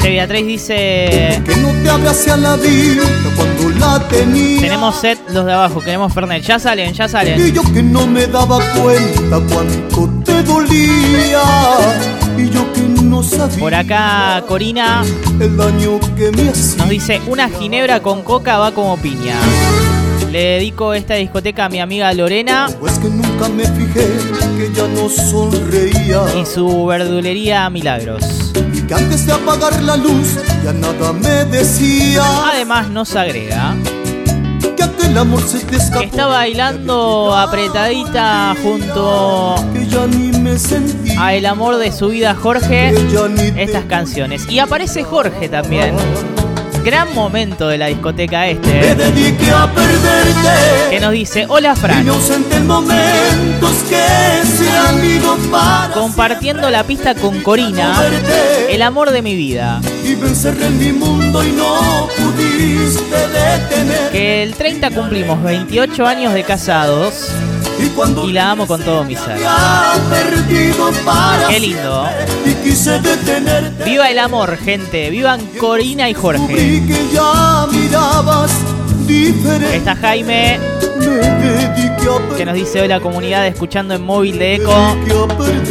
Che, 0.02 0.10
Beatriz 0.10 0.46
dice: 0.48 1.42
Que 1.46 1.56
no 1.58 1.70
te 1.84 1.90
abrace 1.90 2.32
a 2.32 2.38
la 2.38 2.56
vida 2.56 3.04
cuando 3.36 3.70
la 3.80 4.00
tenías. 4.08 4.62
Tenemos 4.62 4.96
set 4.96 5.20
los 5.34 5.46
de 5.46 5.54
abajo, 5.54 5.82
queremos 5.82 6.14
Fernet. 6.14 6.44
Ya 6.44 6.60
salen, 6.60 6.94
ya 6.94 7.06
Y 7.06 7.10
salen. 7.10 7.54
yo 7.54 7.62
que 7.74 7.84
no 7.84 8.08
me 8.08 8.26
daba 8.28 8.60
cuenta 8.76 9.40
cuánto 9.54 10.10
te 10.26 10.44
dolía. 10.44 11.42
Y 12.38 12.50
yo 12.50 12.72
que 12.74 12.82
no 13.04 13.22
sabía 13.22 13.60
Por 13.60 13.76
acá 13.76 14.42
Corina 14.48 15.04
el 15.42 15.58
daño 15.58 16.00
que 16.16 16.32
me 16.32 16.50
hacía. 16.50 16.78
nos 16.78 16.90
dice, 16.90 17.22
una 17.28 17.50
ginebra 17.50 18.02
con 18.02 18.22
coca 18.24 18.58
va 18.58 18.72
como 18.72 18.96
piña. 18.98 19.36
Le 20.32 20.40
dedico 20.44 20.94
esta 20.94 21.16
discoteca 21.16 21.66
a 21.66 21.70
mi 21.70 21.80
amiga 21.80 22.14
Lorena 22.14 22.68
Pues 22.80 23.00
que 23.00 23.10
nunca 23.10 23.50
me 23.50 23.64
fijé 23.66 24.06
que 24.58 24.72
ya 24.74 24.88
no 24.88 25.10
sonreía. 25.10 26.22
y 26.40 26.46
su 26.46 26.86
verdulería 26.86 27.68
Milagros. 27.70 28.52
Y 28.74 28.82
que 28.84 28.94
antes 28.94 29.26
de 29.26 29.34
apagar 29.34 29.82
la 29.82 29.98
luz 29.98 30.36
ya 30.64 30.72
nada 30.74 31.14
me 31.14 31.46
decía. 31.46 32.24
Además 32.52 32.90
nos 32.90 33.16
agrega 33.16 33.76
Que 34.78 34.84
aquel 34.84 35.18
amor 35.18 35.42
se 35.42 35.60
te 35.66 35.78
escapó. 35.78 36.00
que 36.02 36.06
está 36.06 36.28
bailando 36.28 37.36
apretadita 37.36 38.56
junto 38.62 39.56
Que 39.74 39.88
ya 39.88 40.06
ni 40.06 40.38
me 40.38 40.60
sentí. 40.60 41.16
a 41.18 41.34
el 41.34 41.48
amor 41.48 41.78
de 41.78 41.92
su 41.92 42.10
vida 42.10 42.36
Jorge 42.36 42.94
estas 43.58 43.86
canciones. 43.86 44.48
Y 44.48 44.60
aparece 44.60 45.04
Jorge 45.04 45.50
también. 45.50 45.96
Gran 46.90 47.14
momento 47.14 47.68
de 47.68 47.78
la 47.78 47.86
discoteca 47.86 48.48
este. 48.48 48.80
a 48.80 49.72
perderte. 49.72 50.90
Que 50.90 51.00
nos 51.00 51.12
dice, 51.12 51.46
hola 51.48 51.76
Fran, 51.76 52.04
compartiendo 55.94 56.68
la 56.72 56.84
pista 56.84 57.14
con 57.14 57.42
Corina, 57.42 57.96
el 58.72 58.82
amor 58.82 59.12
de 59.12 59.22
mi 59.22 59.36
vida. 59.36 59.80
Y 60.04 60.16
me 60.16 60.30
encerré 60.30 60.66
en 60.66 60.80
mi 60.80 60.92
mundo 60.92 61.44
y 61.44 61.52
no 61.52 62.10
pudiste 62.18 63.28
detener. 63.28 64.10
Que 64.12 64.42
el 64.42 64.56
30 64.56 64.90
cumplimos 64.90 65.44
28 65.44 66.08
años 66.08 66.34
de 66.34 66.44
casados 66.44 67.30
Y 68.26 68.34
la 68.34 68.52
amo 68.52 68.68
con 68.68 68.82
todo 68.84 69.04
mi 69.04 69.16
ser. 69.16 69.40
Qué 71.50 71.60
lindo. 71.60 72.08
y 72.46 72.54
quise 72.56 73.00
detenerte. 73.00 73.84
Viva 73.84 74.10
el 74.10 74.20
amor, 74.20 74.58
gente. 74.58 75.10
Vivan 75.10 75.42
Corina 75.60 76.10
y 76.10 76.14
Jorge. 76.14 76.82
Está 79.74 79.96
Jaime, 79.96 80.60
que 82.40 82.46
nos 82.46 82.56
dice 82.56 82.80
hoy 82.80 82.88
la 82.88 83.02
comunidad 83.02 83.46
escuchando 83.48 83.94
en 83.94 84.02
móvil 84.02 84.40
de 84.40 84.56
Eco. 84.56 84.74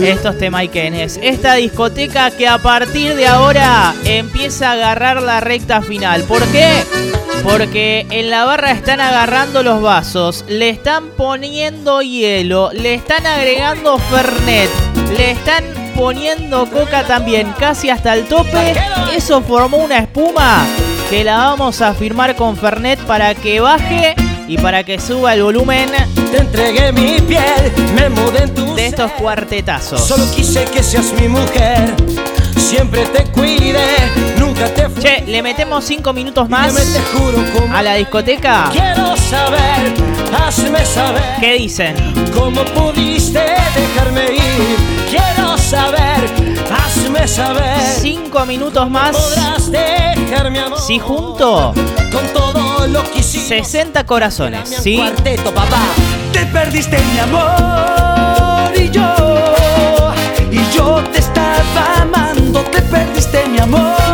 Estos 0.03 0.36
temaiquenes. 0.36 1.18
Esta 1.22 1.55
discoteca 1.55 2.30
que 2.30 2.47
a 2.47 2.59
partir 2.59 3.16
de 3.16 3.26
ahora 3.26 3.95
empieza 4.05 4.68
a 4.68 4.72
agarrar 4.72 5.22
la 5.22 5.41
recta 5.41 5.80
final. 5.80 6.24
¿Por 6.24 6.47
qué? 6.49 6.68
Porque 7.43 8.07
en 8.11 8.28
la 8.28 8.45
barra 8.45 8.72
están 8.72 9.01
agarrando 9.01 9.62
los 9.62 9.80
vasos, 9.80 10.45
le 10.47 10.68
están 10.68 11.09
poniendo 11.16 12.03
hielo, 12.03 12.70
le 12.74 12.93
están 12.93 13.26
agregando 13.26 13.97
Fernet, 13.97 14.68
le 15.16 15.30
están 15.30 15.64
poniendo 15.97 16.68
coca 16.70 17.05
también, 17.05 17.51
casi 17.59 17.89
hasta 17.89 18.12
el 18.12 18.26
tope. 18.26 18.74
Eso 19.14 19.41
formó 19.41 19.78
una 19.78 20.01
espuma 20.01 20.66
que 21.09 21.24
la 21.24 21.39
vamos 21.39 21.80
a 21.80 21.95
firmar 21.95 22.36
con 22.36 22.59
Fernet 22.59 22.99
para 23.07 23.34
que 23.34 23.61
baje 23.61 24.14
y 24.49 24.57
para 24.57 24.82
que 24.82 24.99
suba 24.99 25.34
el 25.34 25.42
volumen 25.42 25.90
Te 26.32 26.38
entregué 26.38 26.92
mi 26.92 27.20
piel, 27.20 27.72
me 27.94 28.09
mudé 28.09 28.44
en 28.44 28.55
tu 28.55 28.74
de 28.74 28.86
estos 28.86 29.11
cuartetazos. 29.12 30.01
Solo 30.01 30.24
quise 30.34 30.64
que 30.64 30.82
seas 30.82 31.12
mi 31.20 31.28
mujer. 31.28 31.94
Siempre 32.57 33.05
te 33.07 33.24
cuide, 33.30 33.84
nunca 34.38 34.66
te 34.74 34.88
fui. 34.88 35.03
Che, 35.03 35.24
le 35.26 35.42
metemos 35.42 35.84
5 35.84 36.12
minutos 36.12 36.49
más 36.49 36.74
a 37.72 37.82
la 37.82 37.94
discoteca. 37.94 38.68
quiero 38.72 39.16
saber, 39.16 39.94
hazme 40.32 40.84
saber 40.84 41.22
¿Qué 41.40 41.55
dicen? 41.55 41.94
cómo 42.34 42.64
pudiste 42.64 43.40
dejarme 43.40 44.32
ir. 44.34 44.76
Quiero 45.09 45.57
saber, 45.57 46.28
hazme 46.89 47.28
saber. 47.28 47.80
5 48.01 48.47
minutos 48.47 48.91
más. 48.91 49.16
Podrás 49.16 49.70
dejarme 49.70 50.61
amor 50.61 50.80
Si 50.80 50.99
junto 50.99 51.74
con 52.12 52.26
todo 52.32 52.86
lo 52.86 53.03
que 53.12 53.20
hicimos. 53.20 53.49
60 53.49 54.05
corazones, 54.07 54.68
¿sí? 54.68 54.97
Cuarteto, 54.97 55.55
papá. 55.55 55.80
Te 56.32 56.47
perdiste 56.47 56.99
mi 57.12 57.18
amor 57.18 58.72
y 58.74 58.91
yo. 58.91 59.14
Y 60.51 60.76
yo 60.76 61.03
te 61.12 61.18
estaba 61.18 62.03
amando. 62.03 62.61
Te 62.62 62.82
perdiste 62.82 63.47
mi 63.49 63.59
amor. 63.59 64.08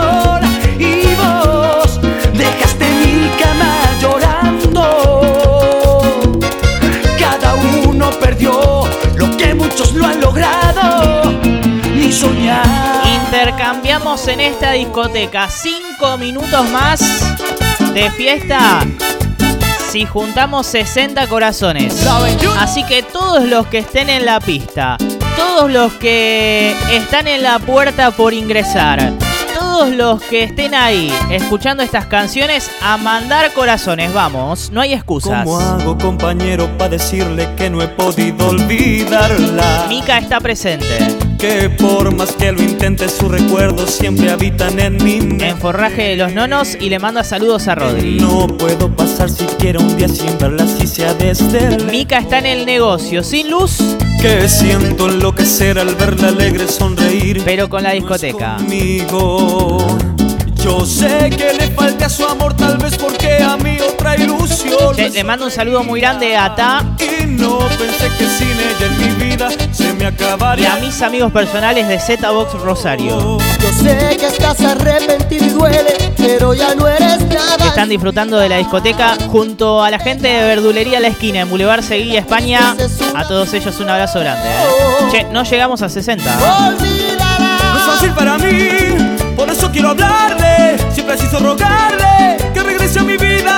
Intercambiamos 13.46 14.26
en 14.28 14.40
esta 14.40 14.72
discoteca 14.72 15.50
5 15.50 16.16
minutos 16.16 16.70
más 16.70 16.98
de 17.92 18.10
fiesta. 18.12 18.80
Si 19.90 20.06
juntamos 20.06 20.66
60 20.66 21.26
corazones. 21.26 22.06
Así 22.58 22.84
que 22.84 23.02
todos 23.02 23.44
los 23.44 23.66
que 23.66 23.80
estén 23.80 24.08
en 24.08 24.24
la 24.24 24.40
pista, 24.40 24.96
todos 25.36 25.70
los 25.70 25.92
que 25.92 26.74
están 26.90 27.28
en 27.28 27.42
la 27.42 27.58
puerta 27.58 28.12
por 28.12 28.32
ingresar, 28.32 29.12
todos 29.58 29.90
los 29.90 30.22
que 30.22 30.44
estén 30.44 30.74
ahí 30.74 31.12
escuchando 31.30 31.82
estas 31.82 32.06
canciones, 32.06 32.70
a 32.80 32.96
mandar 32.96 33.52
corazones, 33.52 34.14
vamos, 34.14 34.70
no 34.70 34.80
hay 34.80 34.94
excusas. 34.94 35.44
¿Cómo 35.44 35.60
hago, 35.60 35.98
compañero, 35.98 36.66
para 36.78 36.92
decirle 36.92 37.46
que 37.56 37.68
no 37.68 37.82
he 37.82 37.88
podido 37.88 38.48
olvidarla? 38.48 39.84
Mica 39.90 40.16
está 40.16 40.40
presente. 40.40 41.23
Que 41.44 41.68
por 41.68 42.10
más 42.14 42.32
que 42.32 42.52
lo 42.52 42.62
intente, 42.62 43.06
sus 43.06 43.30
recuerdos 43.30 43.90
siempre 43.90 44.30
habitan 44.30 44.78
en 44.80 44.96
mi 45.04 45.20
mente. 45.20 45.46
En 45.46 45.58
forraje 45.58 46.00
de 46.00 46.16
los 46.16 46.32
nonos 46.32 46.74
y 46.80 46.88
le 46.88 46.98
manda 46.98 47.22
saludos 47.22 47.68
a 47.68 47.74
Rodri. 47.74 48.16
No 48.18 48.46
puedo 48.46 48.88
pasar 48.88 49.28
siquiera 49.28 49.78
un 49.78 49.94
día 49.94 50.08
sin 50.08 50.38
verla, 50.38 50.66
si 50.66 50.86
sea 50.86 51.12
desde 51.12 51.84
Mica 51.84 52.16
está 52.16 52.38
en 52.38 52.46
el 52.46 52.64
negocio, 52.64 53.22
sin 53.22 53.50
luz, 53.50 53.76
que 54.22 54.48
siento 54.48 55.10
enloquecer 55.10 55.78
al 55.78 55.94
verla 55.96 56.28
alegre 56.28 56.66
sonreír. 56.66 57.42
pero 57.44 57.68
con 57.68 57.82
la 57.82 57.92
discoteca. 57.92 58.56
Conmigo. 58.56 60.13
Yo 60.64 60.86
sé 60.86 61.28
que 61.30 61.52
le 61.52 61.68
falta 61.72 62.08
su 62.08 62.24
amor, 62.24 62.54
tal 62.56 62.78
vez 62.78 62.96
porque 62.96 63.42
a 63.42 63.56
mí 63.58 63.76
otra 63.80 64.16
ilusión. 64.16 64.94
Che, 64.96 65.10
le 65.10 65.22
mando 65.22 65.44
un 65.44 65.50
saludo 65.50 65.84
muy 65.84 66.00
grande 66.00 66.34
a 66.36 66.54
Ta 66.54 66.82
Y 66.98 67.26
no 67.26 67.58
pensé 67.68 68.10
que 68.18 68.26
sin 68.26 68.50
ella 68.50 68.86
en 68.86 68.98
mi 69.18 69.26
vida 69.26 69.48
se 69.72 69.92
me 69.92 70.04
y 70.04 70.06
acabaría. 70.06 70.72
a 70.74 70.76
mis 70.76 71.02
amigos 71.02 71.30
personales 71.32 71.86
de 71.86 71.98
Z-Box 71.98 72.54
Rosario. 72.60 73.38
Yo 73.60 73.72
sé 73.72 74.16
que 74.18 74.26
estás 74.26 74.58
arrepentido 74.62 75.44
y 75.44 75.48
duele, 75.50 76.12
pero 76.16 76.54
ya 76.54 76.74
no 76.74 76.88
eres 76.88 77.18
Que 77.24 77.34
nada. 77.34 77.66
están 77.66 77.88
disfrutando 77.90 78.38
de 78.38 78.48
la 78.48 78.56
discoteca 78.56 79.16
junto 79.30 79.82
a 79.82 79.90
la 79.90 79.98
gente 79.98 80.28
de 80.28 80.44
Verdulería 80.44 80.98
La 80.98 81.08
Esquina 81.08 81.40
en 81.42 81.50
Boulevard 81.50 81.82
Seguí, 81.82 82.16
España. 82.16 82.74
A 83.14 83.24
todos 83.28 83.52
ellos 83.52 83.78
un 83.80 83.90
abrazo 83.90 84.18
grande. 84.20 84.48
¿eh? 84.48 85.08
Che, 85.10 85.24
no 85.24 85.42
llegamos 85.44 85.82
a 85.82 85.88
60. 85.90 86.24
No 86.36 87.76
es 87.78 87.82
fácil 87.86 88.10
para 88.12 88.38
mí, 88.38 88.68
por 89.36 89.50
eso 89.50 89.70
quiero 89.70 89.90
hablarle. 89.90 90.78
Si 90.94 91.02
preciso 91.02 91.38
rogarle 91.38 92.36
que 92.52 92.62
regrese 92.62 93.00
a 93.00 93.02
mi 93.02 93.16
vida. 93.16 93.56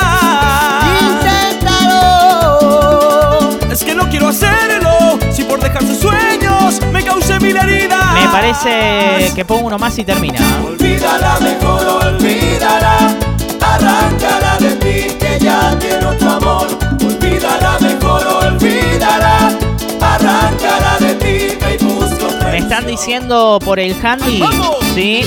Inténtalo. 1.70 3.50
Es 3.70 3.84
que 3.84 3.94
no 3.94 4.08
quiero 4.08 4.28
hacerlo, 4.28 5.18
si 5.30 5.44
por 5.44 5.60
dejar 5.60 5.82
sus 5.82 5.98
sueños 5.98 6.80
me 6.92 7.04
cause 7.04 7.38
mil 7.40 7.56
heridas. 7.56 8.14
Me 8.14 8.28
parece 8.28 9.32
que 9.34 9.44
pongo 9.44 9.66
uno 9.66 9.78
más 9.78 9.98
y 9.98 10.04
termina. 10.04 10.38
Olvídala, 10.64 11.38
mejor 11.40 11.86
olvídala. 12.06 13.14
Arráncala 13.60 14.56
de 14.58 14.70
ti, 14.76 15.16
que 15.18 15.38
ya 15.40 15.76
tiene 15.78 16.06
otro 16.06 16.30
amor. 16.30 16.66
Olvídala, 17.04 17.78
mejor 17.80 18.26
olvídala. 18.26 19.50
Arráncala 20.00 20.96
de 21.00 21.14
ti, 21.16 21.58
ve 21.60 21.76
y 21.78 21.84
busca 21.84 22.26
otra 22.26 22.50
Me 22.50 22.58
están 22.58 22.86
diciendo 22.86 23.58
por 23.62 23.78
el 23.78 23.94
handy, 24.02 24.42
¿sí? 24.94 25.24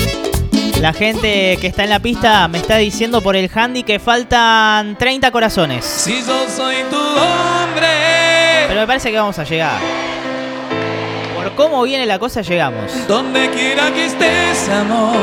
La 0.82 0.94
gente 0.94 1.58
que 1.60 1.68
está 1.68 1.84
en 1.84 1.90
la 1.90 2.00
pista 2.00 2.48
me 2.48 2.58
está 2.58 2.78
diciendo 2.78 3.22
por 3.22 3.36
el 3.36 3.52
handy 3.54 3.84
que 3.84 4.00
faltan 4.00 4.96
30 4.98 5.30
corazones. 5.30 5.84
Si 5.84 6.24
yo 6.26 6.48
soy 6.50 6.76
tu 6.90 6.98
hombre, 6.98 7.88
Pero 8.68 8.80
me 8.80 8.88
parece 8.88 9.12
que 9.12 9.18
vamos 9.18 9.38
a 9.38 9.44
llegar. 9.44 9.78
Por 11.36 11.54
cómo 11.56 11.84
viene 11.84 12.06
la 12.06 12.18
cosa, 12.18 12.42
llegamos. 12.42 13.08
donde 13.10 13.50
quiera 13.50 13.92
que 13.92 14.06
estés, 14.06 14.70
amor, 14.70 15.18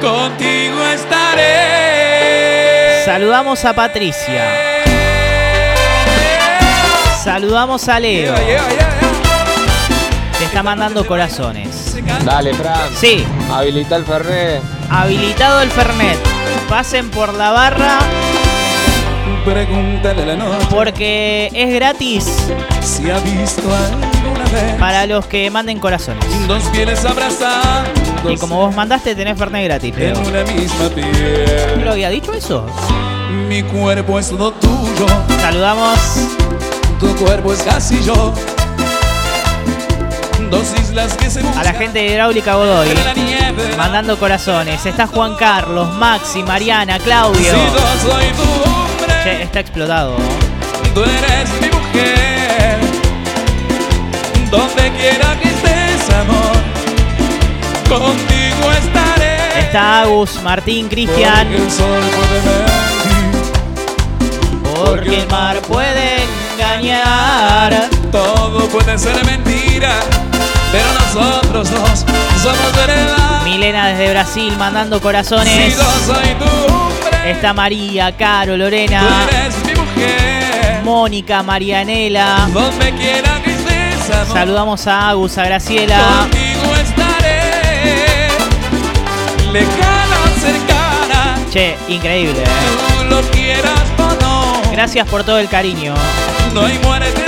contigo 0.00 0.82
estaré. 0.94 2.22
Saludamos 3.04 3.62
a 3.66 3.74
Patricia. 3.74 4.44
Saludamos 7.22 7.86
a 7.86 8.00
Leo. 8.00 8.34
Te 10.38 10.44
está 10.44 10.62
mandando 10.62 11.06
corazones. 11.06 11.81
Dale, 12.24 12.54
Fran. 12.54 12.90
Sí, 12.98 13.24
Habilita 13.52 13.96
el 13.96 14.04
Fernet. 14.04 14.62
habilitado 14.90 15.60
el 15.62 15.70
Fernet. 15.70 16.18
Pasen 16.68 17.10
por 17.10 17.34
la 17.34 17.50
barra 17.50 17.98
Pregúntale 19.44 20.24
la 20.26 20.36
noche 20.36 20.66
Porque 20.70 21.50
es 21.52 21.74
gratis 21.74 22.24
si 22.80 23.10
ha 23.10 23.18
visto 23.18 23.62
alguna 23.74 24.44
vez 24.50 24.74
para 24.78 25.06
los 25.06 25.26
que 25.26 25.50
manden 25.50 25.78
corazones. 25.78 26.24
dos 26.48 26.62
pieles 26.64 27.04
abrazando 27.04 28.30
Y 28.30 28.36
como 28.36 28.56
vos 28.56 28.74
mandaste, 28.74 29.14
tenés 29.14 29.38
Fernet 29.38 29.64
gratis. 29.64 29.94
en 29.96 30.00
Leo. 30.14 30.20
una 30.28 30.42
misma 30.52 30.84
¿No 30.84 30.90
piel. 30.90 31.82
lo 31.84 31.92
había 31.92 32.10
dicho 32.10 32.32
eso? 32.32 32.66
Mi 33.48 33.62
cuerpo 33.62 34.18
es 34.18 34.28
todo 34.30 34.52
tuyo, 34.52 35.06
Saludamos 35.40 35.98
tu 37.00 37.08
cuerpo 37.16 37.52
es 37.52 37.62
casi 37.62 38.00
yo. 38.04 38.32
Dos 40.52 40.68
islas 40.78 41.16
que 41.16 41.30
se 41.30 41.40
a 41.40 41.64
la 41.64 41.72
gente 41.72 41.98
de 41.98 42.08
Hidráulica 42.08 42.56
Godoy. 42.56 42.88
Mandando 43.78 44.18
corazones. 44.18 44.84
Está 44.84 45.06
Juan 45.06 45.34
Carlos, 45.34 45.94
Maxi, 45.94 46.42
Mariana, 46.42 46.98
Claudio. 46.98 47.54
Che, 49.24 49.44
está 49.44 49.60
explotado. 49.60 50.14
tú 50.94 51.00
eres 51.04 51.48
mi 51.58 51.68
mujer. 51.70 52.78
Donde 54.50 54.92
quiera 54.92 55.40
que 55.40 55.48
estés, 55.48 56.10
amor, 56.16 56.52
contigo 57.88 58.72
estaré. 58.78 59.58
Está 59.58 60.02
Agus, 60.02 60.38
Martín, 60.42 60.86
Cristian. 60.90 61.46
Porque 61.48 61.62
el 61.62 61.70
sol 61.70 62.02
puede 62.14 62.40
mentir, 64.20 64.74
Porque 64.84 65.20
el 65.22 65.28
mar 65.28 65.56
puede 65.62 66.24
engañar. 66.52 68.01
Todo 68.12 68.68
puede 68.68 68.96
ser 68.98 69.24
mentira, 69.24 69.90
pero 70.70 70.84
nosotros 70.92 71.70
dos 71.70 72.04
somos 72.42 72.76
verdad. 72.76 73.42
Milena 73.44 73.88
desde 73.88 74.10
Brasil 74.10 74.54
mandando 74.58 74.96
Si 74.96 75.02
corazones. 75.02 75.76
yo 75.76 75.82
soy 76.06 76.34
tu 76.38 76.72
hombre, 76.72 77.30
Está 77.32 77.52
María, 77.52 78.16
Caro, 78.16 78.52
tú 78.52 78.58
Lorena, 78.58 79.26
eres 79.30 79.54
mi 79.64 79.72
mujer. 79.74 80.80
Mónica, 80.84 81.42
Marianela. 81.42 82.48
Donde 82.52 82.92
quiera 82.92 83.40
que 83.42 83.52
estés, 83.52 84.10
amor, 84.14 84.32
Saludamos 84.36 84.86
a 84.86 85.08
Agus, 85.10 85.38
a 85.38 85.44
Graciela. 85.44 85.98
contigo 86.20 86.74
estaré. 86.82 88.28
Lejana, 89.52 90.18
cercana, 90.40 91.38
Che, 91.52 91.76
increíble. 91.88 92.42
¿eh? 92.42 92.46
tú 92.98 93.04
lo 93.04 93.20
quieras 93.30 93.80
o 93.98 94.22
no. 94.22 94.62
Gracias 94.72 95.06
por 95.08 95.22
todo 95.24 95.38
el 95.38 95.48
cariño. 95.48 95.94
No 96.54 96.62
hay 96.66 96.78
muerte 96.80 97.21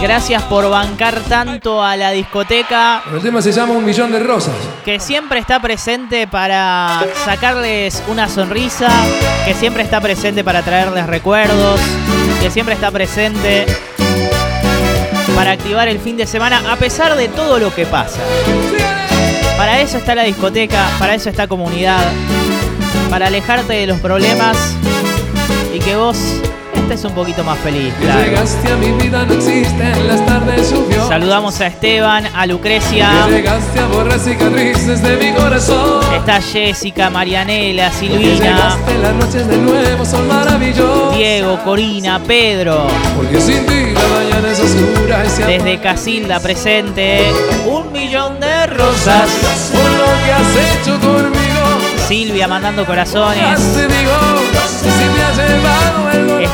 Gracias 0.00 0.42
por 0.44 0.68
bancar 0.68 1.20
tanto 1.20 1.82
a 1.82 1.96
la 1.96 2.10
discoteca 2.10 3.02
El 3.12 3.20
tema 3.20 3.40
se 3.40 3.52
llama 3.52 3.74
Un 3.74 3.84
Millón 3.84 4.10
de 4.10 4.18
Rosas. 4.18 4.54
que 4.84 4.98
siempre 4.98 5.38
está 5.38 5.60
presente 5.60 6.26
para 6.26 7.04
sacarles 7.24 8.02
una 8.08 8.28
sonrisa, 8.28 8.88
que 9.44 9.54
siempre 9.54 9.84
está 9.84 10.00
presente 10.00 10.42
para 10.42 10.62
traerles 10.62 11.06
recuerdos, 11.06 11.80
que 12.40 12.50
siempre 12.50 12.74
está 12.74 12.90
presente 12.90 13.64
para 15.36 15.52
activar 15.52 15.86
el 15.88 16.00
fin 16.00 16.16
de 16.16 16.26
semana 16.26 16.62
a 16.70 16.76
pesar 16.76 17.14
de 17.16 17.28
todo 17.28 17.58
lo 17.58 17.72
que 17.74 17.86
pasa. 17.86 18.18
Para 19.56 19.80
eso 19.80 19.98
está 19.98 20.14
la 20.14 20.24
discoteca, 20.24 20.88
para 20.98 21.14
eso 21.14 21.30
está 21.30 21.46
comunidad, 21.46 22.04
para 23.08 23.28
alejarte 23.28 23.74
de 23.74 23.86
los 23.86 24.00
problemas 24.00 24.56
y 25.72 25.78
que 25.78 25.94
vos 25.94 26.16
estés 26.92 27.10
un 27.10 27.14
poquito 27.14 27.42
más 27.42 27.58
feliz. 27.58 27.92
Que 27.94 28.04
claro. 28.04 28.22
llegaste 28.22 28.70
a 28.70 28.76
mi 28.76 28.90
vida, 28.92 29.24
no 29.24 29.34
existen 29.34 30.08
las 30.08 30.24
tardes 30.26 30.70
lluviosas. 30.70 31.08
Saludamos 31.08 31.60
a 31.60 31.66
Esteban, 31.66 32.26
a 32.34 32.46
Lucrecia. 32.46 33.10
Que 33.26 33.32
llegaste 33.32 33.80
a 33.80 33.86
borrar 33.86 34.18
cicatrices 34.18 35.02
de 35.02 35.16
mi 35.16 35.32
corazón. 35.32 36.14
Está 36.14 36.40
Jessica, 36.40 37.08
Marianela, 37.08 37.90
Silvina, 37.92 38.34
llegaste 38.34 38.98
las 38.98 39.14
noches 39.14 39.48
de 39.48 39.56
nuevo, 39.56 40.04
son 40.04 40.28
maravillosas. 40.28 41.16
Diego, 41.16 41.58
Corina, 41.64 42.20
Pedro. 42.20 42.86
Porque 43.16 43.40
sin 43.40 43.64
ti 43.66 43.92
la 43.92 44.08
mañana 44.08 44.52
es 44.52 44.60
oscura 44.60 45.24
y 45.24 45.30
se 45.30 45.44
Desde 45.46 45.80
Casilda 45.80 46.40
presente. 46.40 47.32
Un 47.66 47.90
millón 47.92 48.38
de 48.40 48.66
rosas. 48.66 49.30
Por 49.72 49.90
lo 49.90 50.24
que 50.24 50.32
has 50.32 50.80
hecho 50.80 51.00
conmigo. 51.00 51.42
Silvia 52.06 52.46
mandando 52.48 52.84
corazones. 52.84 53.60
si 53.60 53.80
me 53.80 55.22
has 55.22 55.36
llevado. 55.36 55.91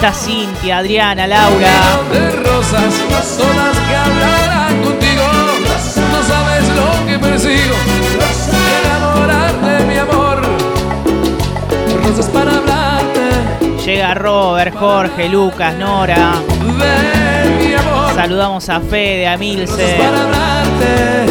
Está 0.00 0.12
Cintia, 0.12 0.78
Adriana, 0.78 1.26
Laura. 1.26 1.72
de 2.12 2.30
rosas, 2.30 2.94
todas 3.36 3.76
que 3.88 3.96
hablarán 3.96 4.80
contigo. 4.80 5.24
No 6.12 6.22
sabes 6.22 6.68
lo 6.68 7.04
que 7.04 7.18
persigo, 7.18 7.74
enamorar 8.84 9.60
de 9.60 9.84
mi 9.86 9.98
amor. 9.98 10.42
Rosas 12.04 12.26
para 12.26 12.58
hablarte 12.58 13.82
Llega 13.84 14.14
Robert, 14.14 14.72
Jorge, 14.76 15.28
Lucas, 15.28 15.74
Nora. 15.76 16.34
de 16.60 17.66
mi 17.66 17.74
amor. 17.74 18.14
Saludamos 18.14 18.68
a 18.68 18.78
Fede, 18.78 19.26
a 19.26 19.36
Milce. 19.36 19.96
Para 19.98 20.22
hablarte 20.22 21.26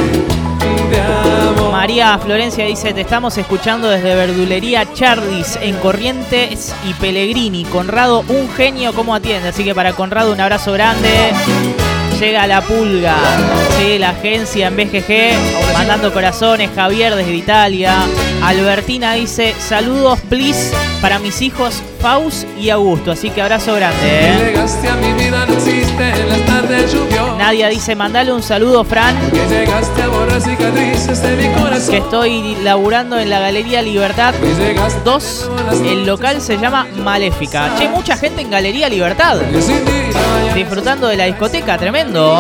amor. 1.00 1.47
María 1.88 2.20
Florencia 2.20 2.66
dice, 2.66 2.94
te 2.94 3.00
estamos 3.00 3.38
escuchando 3.38 3.88
desde 3.88 4.14
Verdulería 4.14 4.94
Chardis 4.94 5.58
en 5.62 5.74
Corrientes 5.78 6.76
y 6.86 6.94
Pellegrini. 6.96 7.64
Conrado, 7.64 8.26
un 8.28 8.50
genio 8.50 8.92
como 8.92 9.16
atiende. 9.16 9.48
Así 9.48 9.64
que 9.64 9.74
para 9.74 9.94
Conrado 9.94 10.34
un 10.34 10.42
abrazo 10.42 10.74
grande. 10.74 11.32
Llega 12.20 12.46
la 12.46 12.60
pulga, 12.60 13.16
sí, 13.78 13.98
la 14.00 14.10
agencia 14.10 14.68
en 14.68 14.76
BGG, 14.76 15.74
mandando 15.74 16.12
corazones, 16.12 16.72
Javier 16.76 17.16
desde 17.16 17.34
Italia. 17.34 17.96
Albertina 18.44 19.14
dice, 19.14 19.56
saludos 19.58 20.20
please 20.28 20.74
para 21.00 21.20
mis 21.20 21.42
hijos 21.42 21.82
Faust 22.02 22.46
y 22.60 22.70
Augusto. 22.70 23.12
Así 23.12 23.30
que 23.30 23.42
abrazo 23.42 23.76
grande. 23.76 23.98
¿eh? 24.04 24.58
Tardes 26.68 26.94
lluviosas. 26.94 27.38
Nadia 27.38 27.70
dice, 27.70 27.96
mandale 27.96 28.32
un 28.34 28.44
saludo, 28.44 28.84
Fran. 28.84 29.16
Que 29.32 29.48
llegaste 29.48 30.02
a 30.02 30.08
borrar 30.08 30.42
cicatrices 30.42 31.22
de 31.22 31.36
mi 31.36 31.54
corazón. 31.54 31.92
que 31.92 31.98
estoy 31.98 32.56
laburando 32.64 33.18
en 33.18 33.30
la 33.30 33.40
Galería 33.40 33.82
Libertad 33.82 34.34
2. 35.04 35.50
El 35.86 36.06
local 36.06 36.42
se 36.42 36.58
llama 36.58 36.88
Maléfica. 37.04 37.76
Che, 37.78 37.88
mucha 37.88 38.18
gente 38.18 38.42
en 38.42 38.52
Galería 38.52 38.90
Libertad. 38.90 39.38
Disfrutando 40.54 41.08
de 41.08 41.18
la 41.18 41.26
discoteca, 41.26 41.78
tremendo. 41.78 42.40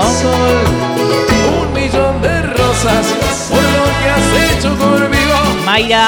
Un 1.61 1.73
millón 1.73 2.21
de 2.21 2.41
rosas 2.41 3.47
por 3.49 3.61
lo 3.61 3.83
que 3.85 4.09
has 4.09 4.57
hecho 4.57 4.75
conmigo. 4.77 5.33
Mayra 5.65 6.07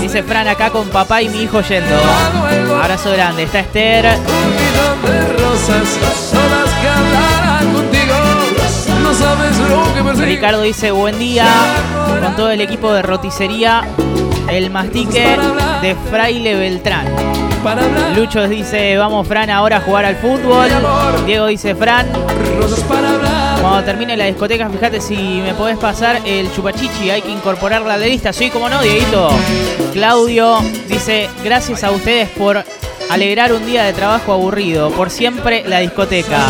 dice 0.00 0.22
Fran 0.22 0.46
acá 0.48 0.70
con 0.70 0.88
papá 0.88 1.22
y 1.22 1.28
mi 1.28 1.42
hijo 1.42 1.60
yendo. 1.62 1.96
Abrazo 2.80 3.10
grande. 3.12 3.44
Está 3.44 3.60
Esther. 3.60 4.06
Un 4.06 4.50
millón 4.54 5.02
de 5.02 5.42
rosas 5.42 6.65
Ricardo 10.26 10.62
dice 10.62 10.90
buen 10.90 11.18
día. 11.18 11.46
Con 12.22 12.36
todo 12.36 12.50
el 12.50 12.60
equipo 12.60 12.92
de 12.92 13.02
roticería. 13.02 13.82
El 14.50 14.70
mastique 14.70 15.36
de 15.82 15.96
Fraile 16.10 16.54
Beltrán. 16.54 17.06
Para 17.64 17.84
hablar 17.84 18.16
Lucho 18.16 18.46
dice, 18.46 18.96
vamos 18.96 19.26
Fran 19.26 19.50
ahora 19.50 19.78
a 19.78 19.80
jugar 19.80 20.04
al 20.04 20.16
fútbol. 20.16 20.68
Diego 21.26 21.46
dice, 21.46 21.74
Fran. 21.74 22.06
Cuando 23.60 23.82
termine 23.84 24.16
la 24.16 24.26
discoteca, 24.26 24.68
fíjate 24.68 25.00
si 25.00 25.16
me 25.16 25.54
podés 25.54 25.78
pasar 25.78 26.20
el 26.24 26.52
chupachichi. 26.52 27.10
Hay 27.10 27.22
que 27.22 27.30
incorporarla 27.30 27.94
a 27.94 27.96
la 27.96 28.06
lista. 28.06 28.32
Sí, 28.32 28.50
como 28.50 28.68
no, 28.68 28.80
Dieguito. 28.82 29.30
Claudio 29.92 30.60
dice: 30.88 31.28
Gracias 31.42 31.82
a 31.82 31.90
ustedes 31.90 32.28
por 32.28 32.64
alegrar 33.10 33.52
un 33.52 33.66
día 33.66 33.84
de 33.84 33.92
trabajo 33.92 34.32
aburrido. 34.32 34.90
Por 34.90 35.10
siempre 35.10 35.64
la 35.66 35.80
discoteca. 35.80 36.46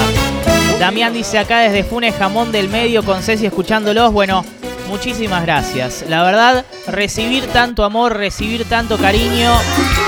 Damián 0.78 1.14
dice 1.14 1.38
acá 1.38 1.60
desde 1.60 1.84
Funes 1.84 2.14
Jamón 2.16 2.52
del 2.52 2.68
Medio 2.68 3.02
con 3.02 3.22
Ceci 3.22 3.46
escuchándolos. 3.46 4.12
Bueno, 4.12 4.44
muchísimas 4.88 5.42
gracias. 5.42 6.04
La 6.08 6.22
verdad, 6.22 6.66
recibir 6.86 7.46
tanto 7.46 7.82
amor, 7.82 8.16
recibir 8.16 8.66
tanto 8.66 8.98
cariño 8.98 9.52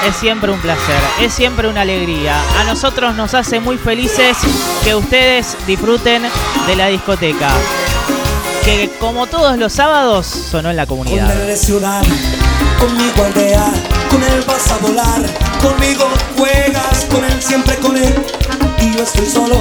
es 0.07 0.15
siempre 0.17 0.53
un 0.53 0.61
placer, 0.61 1.01
es 1.23 1.33
siempre 1.33 1.69
una 1.69 1.81
alegría. 1.81 2.37
A 2.61 2.65
nosotros 2.65 3.15
nos 3.15 3.33
hace 3.33 3.61
muy 3.61 3.79
felices 3.79 4.37
que 4.85 4.95
ustedes 4.95 5.57
disfruten 5.67 6.23
de 6.67 6.77
la 6.77 6.89
discoteca. 6.89 7.49
Que 8.63 8.91
como 9.01 9.27
todos 9.27 9.57
los 9.57 9.73
sábados 9.73 10.27
sonó 10.27 10.71
en 10.71 10.77
la 10.77 10.87
comunidad. 10.87 11.35
Conmigo 12.79 13.25
aldea, 13.25 13.73
con 14.09 14.23
él 14.23 14.45
vas 14.47 14.71
a 14.71 14.77
volar, 14.79 15.21
conmigo 15.61 16.09
juegas, 16.37 17.07
con 17.11 17.25
él 17.25 17.43
siempre 17.43 17.75
con 17.77 17.97
él. 17.97 18.15
Y 18.81 18.97
yo 18.97 19.03
estoy 19.03 19.27
solo, 19.27 19.57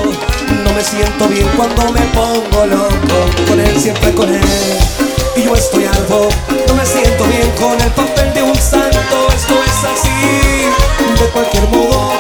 no 0.64 0.74
me 0.74 0.84
siento 0.84 1.28
bien 1.28 1.48
cuando 1.56 1.92
me 1.92 2.02
pongo 2.08 2.66
loco, 2.66 3.48
con 3.48 3.60
él 3.60 3.80
siempre 3.80 4.14
con 4.14 4.34
él. 4.34 4.42
Y 5.36 5.44
yo 5.44 5.56
estoy 5.56 5.86
algo, 5.86 6.30
no 6.68 6.74
me 6.76 6.86
siento 6.86 7.24
bien 7.26 7.52
con 7.60 7.80
el 7.80 7.92
papel 7.92 8.34
de 8.34 8.44
un 8.44 8.56
santo, 8.56 9.28
esto 9.36 9.54
es 9.66 9.84
así. 9.84 11.20
De 11.20 11.30
cualquier 11.30 11.68
modo, 11.70 12.12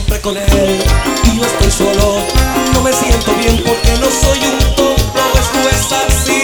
siempre 0.00 0.20
con 0.20 0.36
él, 0.36 0.80
y 1.24 1.36
yo 1.36 1.44
estoy 1.44 1.70
solo. 1.70 2.18
No 2.72 2.82
me 2.82 2.92
siento 2.92 3.32
bien 3.34 3.62
porque 3.66 3.92
no 3.98 4.06
soy 4.06 4.38
un 4.38 4.58
tonto, 4.74 5.22
esto 5.34 5.58
es 5.68 5.92
así. 5.92 6.42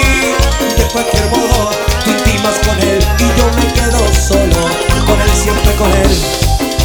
De 0.77 0.85
cualquier 0.93 1.25
modo, 1.31 1.71
tú 2.05 2.11
intimas 2.11 2.59
con 2.67 2.79
él 2.81 2.99
y 3.19 3.39
yo 3.39 3.47
me 3.57 3.73
quedo 3.73 4.01
solo. 4.29 4.69
Con 5.07 5.21
él, 5.21 5.31
siempre 5.43 5.75
con 5.77 5.91
él, 5.93 6.11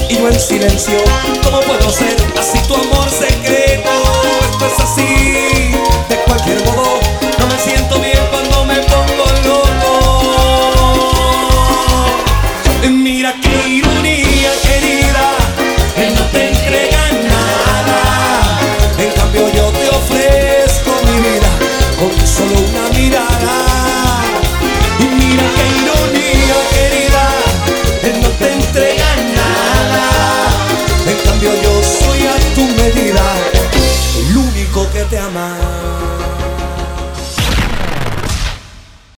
y 0.10 0.16
yo 0.16 0.28
en 0.28 0.40
silencio. 0.40 0.98
¿Cómo 1.44 1.60
puedo 1.62 1.90
ser 1.90 2.16
así 2.40 2.60